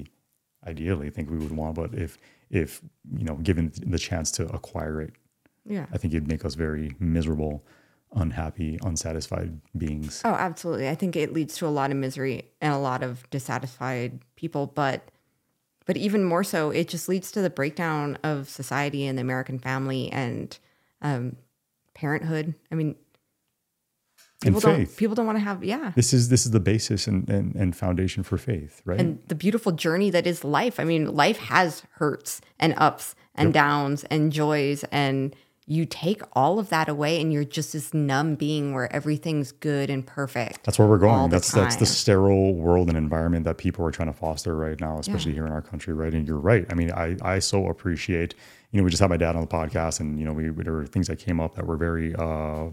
[0.72, 2.18] ideally think we would want, but if
[2.51, 2.70] if
[3.18, 3.64] you know given
[3.95, 5.12] the chance to acquire it,
[5.76, 7.55] yeah I think it'd make us very miserable,
[8.15, 10.23] unhappy, unsatisfied beings.
[10.25, 10.89] Oh, absolutely.
[10.89, 14.67] I think it leads to a lot of misery and a lot of dissatisfied people,
[14.67, 15.11] but
[15.87, 19.59] but even more so, it just leads to the breakdown of society and the American
[19.59, 20.59] family and
[21.01, 21.37] um,
[21.95, 22.55] parenthood.
[22.71, 22.95] I mean,
[24.45, 25.93] And people don't people don't want to have yeah.
[25.97, 29.01] This is this is the basis and, and, and foundation for faith, right?
[29.01, 30.79] And the beautiful journey that is life.
[30.79, 35.35] I mean, life has hurts and ups and downs and joys and
[35.71, 39.91] you take all of that away and you're just this numb being where everything's good
[39.91, 40.64] and perfect.
[40.64, 41.29] That's where we're going.
[41.29, 44.81] the That's that's the sterile world and environment that people are trying to foster right
[44.81, 46.12] now, especially here in our country, right?
[46.14, 46.64] And you're right.
[46.71, 48.35] I mean, I I so appreciate.
[48.73, 50.73] You know, we just had my dad on the podcast, and you know, we there
[50.73, 52.69] were things that came up that were very uh,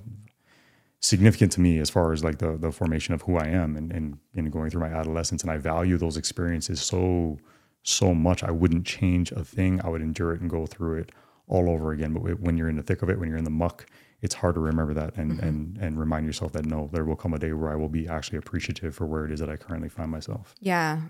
[1.02, 3.91] significant to me as far as like the the formation of who I am and
[3.91, 5.41] and, and going through my adolescence.
[5.41, 7.39] And I value those experiences so
[7.84, 8.41] so much.
[8.41, 9.82] I wouldn't change a thing.
[9.84, 11.12] I would endure it and go through it
[11.48, 12.14] all over again.
[12.14, 13.86] But when you're in the thick of it, when you're in the muck,
[14.22, 15.48] it's hard to remember that and mm-hmm.
[15.48, 18.08] and and remind yourself that no, there will come a day where I will be
[18.08, 20.56] actually appreciative for where it is that I currently find myself.
[20.60, 21.02] Yeah.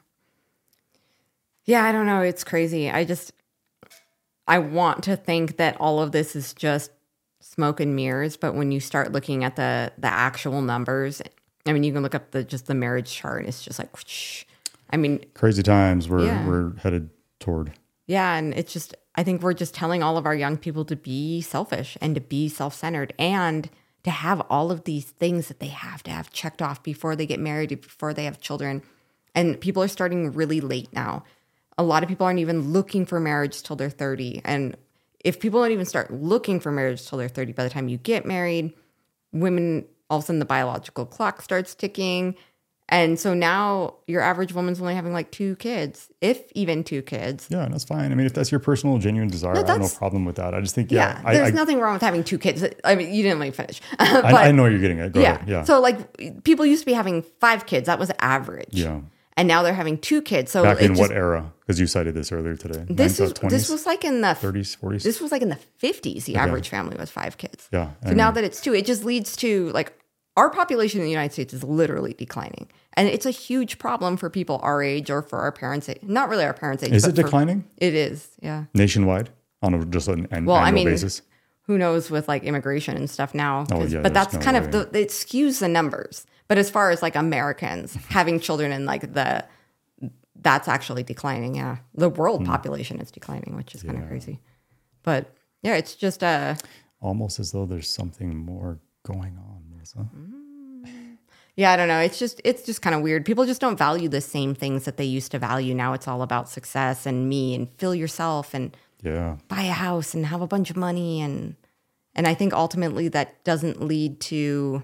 [1.65, 2.21] Yeah, I don't know.
[2.21, 2.91] It's crazy.
[2.91, 3.31] I just,
[4.47, 6.91] I want to think that all of this is just
[7.41, 11.21] smoke and mirrors, but when you start looking at the the actual numbers,
[11.65, 13.95] I mean, you can look up the just the marriage chart, and it's just like,
[13.95, 14.45] whoosh.
[14.91, 16.47] I mean, Crazy times we're Yeah.
[16.47, 17.09] we're headed
[17.39, 17.71] toward.
[18.05, 20.95] yeah, and it's just I think we're just telling all of our young people to
[20.95, 23.69] be selfish and to be self-centered and
[24.03, 27.25] to have all of these things that they have to have checked off before they
[27.25, 28.83] get married, before they have children.
[29.33, 31.23] And people are starting really late now.
[31.77, 34.41] A lot of people aren't even looking for marriage till they're 30.
[34.45, 34.77] And
[35.23, 37.97] if people don't even start looking for marriage till they're 30, by the time you
[37.97, 38.73] get married,
[39.31, 42.35] women all of a sudden the biological clock starts ticking.
[42.87, 47.47] And so now your average woman's only having like two kids, if even two kids.
[47.49, 48.11] Yeah, and that's fine.
[48.11, 50.53] I mean, if that's your personal, genuine desire, I have no problem with that.
[50.53, 52.63] I just think, yeah, Yeah, there's I, nothing wrong with having two kids.
[52.83, 53.81] I mean, you didn't let me finish.
[53.97, 55.13] but I, I know you're getting it.
[55.13, 55.35] Go yeah.
[55.35, 55.49] ahead.
[55.49, 55.63] Yeah.
[55.63, 57.87] So like people used to be having five kids.
[57.87, 58.69] That was average.
[58.71, 59.01] Yeah.
[59.37, 60.51] And now they're having two kids.
[60.51, 61.51] So Back in just, what era?
[61.61, 62.85] Because you cited this earlier today.
[62.87, 65.03] this is 20s, this was like in the 30s, 40s.
[65.03, 67.67] this was like in the 50s the average family was five kids.
[67.73, 69.91] Yeah, So I now mean- that it's two, it just leads to like
[70.37, 72.67] our population in the United States is literally declining.
[72.93, 75.99] And it's a huge problem for people our age or for our parents' age.
[76.03, 76.91] Not really our parents' age.
[76.93, 78.65] is it for- declining It is, yeah.
[78.73, 79.29] nationwide
[79.61, 81.21] on a, just an, an Well, I annual mean, basis?
[81.63, 83.65] who knows with like immigration and stuff now.
[83.71, 84.65] Oh, yeah, but that's no kind way.
[84.65, 86.25] of the it skews the numbers.
[86.47, 89.43] But as far as like Americans having children and like the
[90.41, 91.55] that's actually declining.
[91.55, 92.47] Yeah, the world Hmm.
[92.47, 94.39] population is declining, which is kind of crazy.
[95.03, 95.33] But
[95.63, 96.55] yeah, it's just uh
[97.01, 99.54] Almost as though there's something more going on,
[99.95, 100.09] Melissa.
[101.55, 101.99] yeah, I don't know.
[101.99, 103.25] It's just it's just kind of weird.
[103.25, 105.73] People just don't value the same things that they used to value.
[105.75, 109.37] Now it's all about success and me and fill yourself and Yeah.
[109.47, 111.55] buy a house and have a bunch of money and
[112.15, 114.83] and I think ultimately that doesn't lead to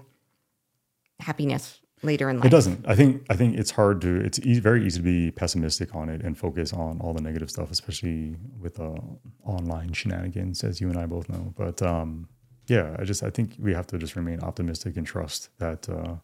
[1.20, 2.46] happiness later in life.
[2.46, 2.86] It doesn't.
[2.86, 3.24] I think.
[3.30, 4.16] I think it's hard to.
[4.16, 7.50] It's e- very easy to be pessimistic on it and focus on all the negative
[7.50, 8.96] stuff, especially with uh,
[9.44, 11.54] online shenanigans, as you and I both know.
[11.56, 12.28] But um,
[12.72, 16.14] yeah, I just I think we have to just remain optimistic and trust that uh,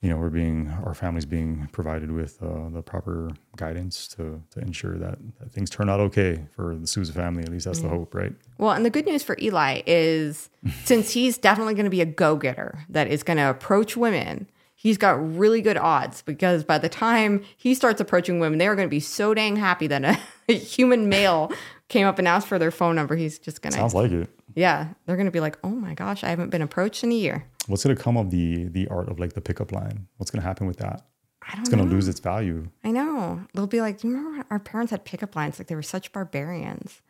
[0.00, 4.60] you know we're being our families being provided with uh, the proper guidance to to
[4.60, 7.42] ensure that, that things turn out okay for the Souza family.
[7.42, 8.32] At least that's the hope, right?
[8.58, 10.48] Well, and the good news for Eli is
[10.84, 14.96] since he's definitely going to be a go-getter that is going to approach women, he's
[14.96, 18.86] got really good odds because by the time he starts approaching women, they are going
[18.86, 20.16] to be so dang happy that a,
[20.48, 21.50] a human male
[21.88, 23.16] came up and asked for their phone number.
[23.16, 24.30] He's just going to Sounds like it.
[24.56, 27.44] Yeah, they're to be like, "Oh my gosh, I haven't been approached in a year."
[27.68, 30.08] What's to come of the the art of like the pickup line?
[30.16, 31.02] What's to happen with that?
[31.48, 31.84] I don't It's know.
[31.84, 32.68] to lose its value.
[32.82, 33.42] I know.
[33.54, 35.58] They'll be like, do you remember when our parents had pickup lines?
[35.60, 37.02] Like they were such barbarians.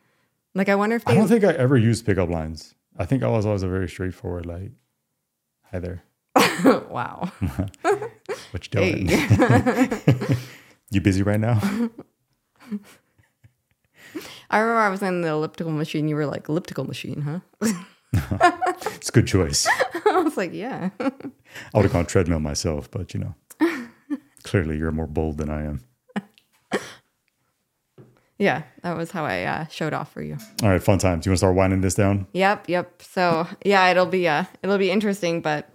[0.53, 2.75] Like I wonder if I don't think I ever used pickup lines.
[2.97, 4.71] I think I was always a very straightforward, like,
[5.71, 6.03] hi there.
[6.89, 7.31] wow.
[8.51, 9.09] What you doing?
[10.91, 11.59] You busy right now?
[14.49, 16.07] I remember I was in the elliptical machine.
[16.07, 17.21] You were like, elliptical machine,
[17.61, 17.69] huh?
[18.13, 19.67] It's a good choice.
[20.09, 20.89] I was like, yeah.
[20.99, 21.11] I
[21.73, 23.35] would have gone treadmill myself, but you know,
[24.43, 25.83] clearly you're more bold than I am.
[28.37, 28.63] yeah.
[28.83, 30.37] That was how I uh, showed off for you.
[30.63, 31.25] All right, fun times.
[31.25, 32.27] You want to start winding this down?
[32.33, 33.01] Yep, yep.
[33.01, 35.69] So yeah, it'll be uh it'll be interesting, but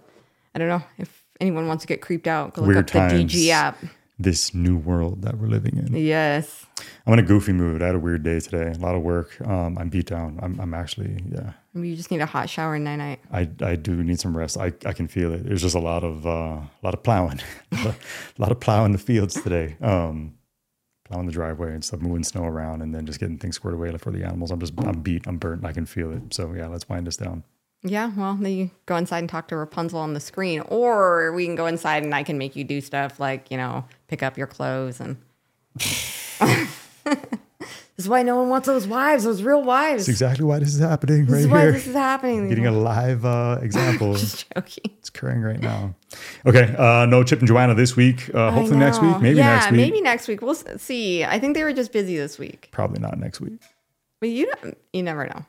[0.55, 2.53] I don't know if anyone wants to get creeped out.
[2.53, 3.33] Go look Weird up the times.
[3.33, 3.77] Digi app.
[4.19, 5.95] This new world that we're living in.
[5.95, 6.67] Yes.
[7.05, 7.81] I'm in a goofy mood.
[7.81, 8.71] I had a weird day today.
[8.71, 9.41] A lot of work.
[9.45, 10.39] Um, I'm beat down.
[10.41, 11.53] I'm, I'm actually, yeah.
[11.73, 13.19] You just need a hot shower and night night.
[13.31, 14.57] I, I do need some rest.
[14.57, 15.45] I, I can feel it.
[15.45, 17.41] There's just a lot of uh, a lot of plowing,
[17.71, 17.95] a
[18.37, 19.77] lot of plowing the fields today.
[19.81, 20.35] Um,
[21.05, 23.95] plowing the driveway and stuff, moving snow around, and then just getting things squared away
[23.97, 24.51] for the animals.
[24.51, 25.25] I'm just I'm beat.
[25.27, 25.65] I'm burnt.
[25.65, 26.33] I can feel it.
[26.33, 27.43] So yeah, let's wind this down.
[27.85, 31.45] Yeah, well, then you go inside and talk to Rapunzel on the screen, or we
[31.45, 33.83] can go inside and I can make you do stuff like, you know,
[34.13, 35.17] pick up your clothes and.
[35.75, 36.67] this
[37.97, 40.05] is why no one wants those wives, those real wives.
[40.05, 41.71] That's exactly why this is happening this right is why here.
[41.71, 42.47] this is happening.
[42.47, 44.13] Getting a live uh, example.
[44.17, 44.91] Just joking.
[44.99, 45.95] it's occurring right now.
[46.45, 48.29] Okay, uh, no Chip and Joanna this week.
[48.35, 49.19] Uh, hopefully next week.
[49.19, 49.77] Maybe yeah, next week.
[49.77, 50.43] maybe next week.
[50.43, 51.23] We'll see.
[51.23, 53.59] I think they were just busy this week, Probably not next week.
[54.19, 55.43] but you don't, you never know.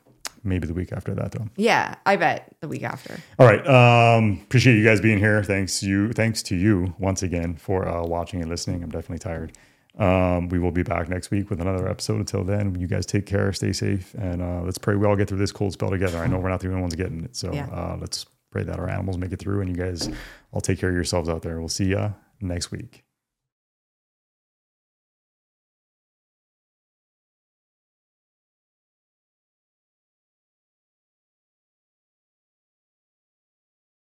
[0.45, 1.49] Maybe the week after that though.
[1.57, 3.16] Yeah, I bet the week after.
[3.38, 3.66] All right.
[3.66, 5.42] Um, appreciate you guys being here.
[5.42, 6.12] Thanks you.
[6.12, 8.82] Thanks to you once again for uh, watching and listening.
[8.82, 9.53] I'm definitely tired.
[9.99, 12.16] Um, we will be back next week with another episode.
[12.18, 15.28] Until then, you guys take care, stay safe, and uh, let's pray we all get
[15.28, 16.18] through this cold spell together.
[16.18, 17.66] I know we're not the only ones getting it, so Yeah.
[17.70, 20.11] uh, let's pray that our animals make it through, and you guys
[20.53, 21.59] all take care of yourselves out there.
[21.61, 23.03] We'll see ya next week.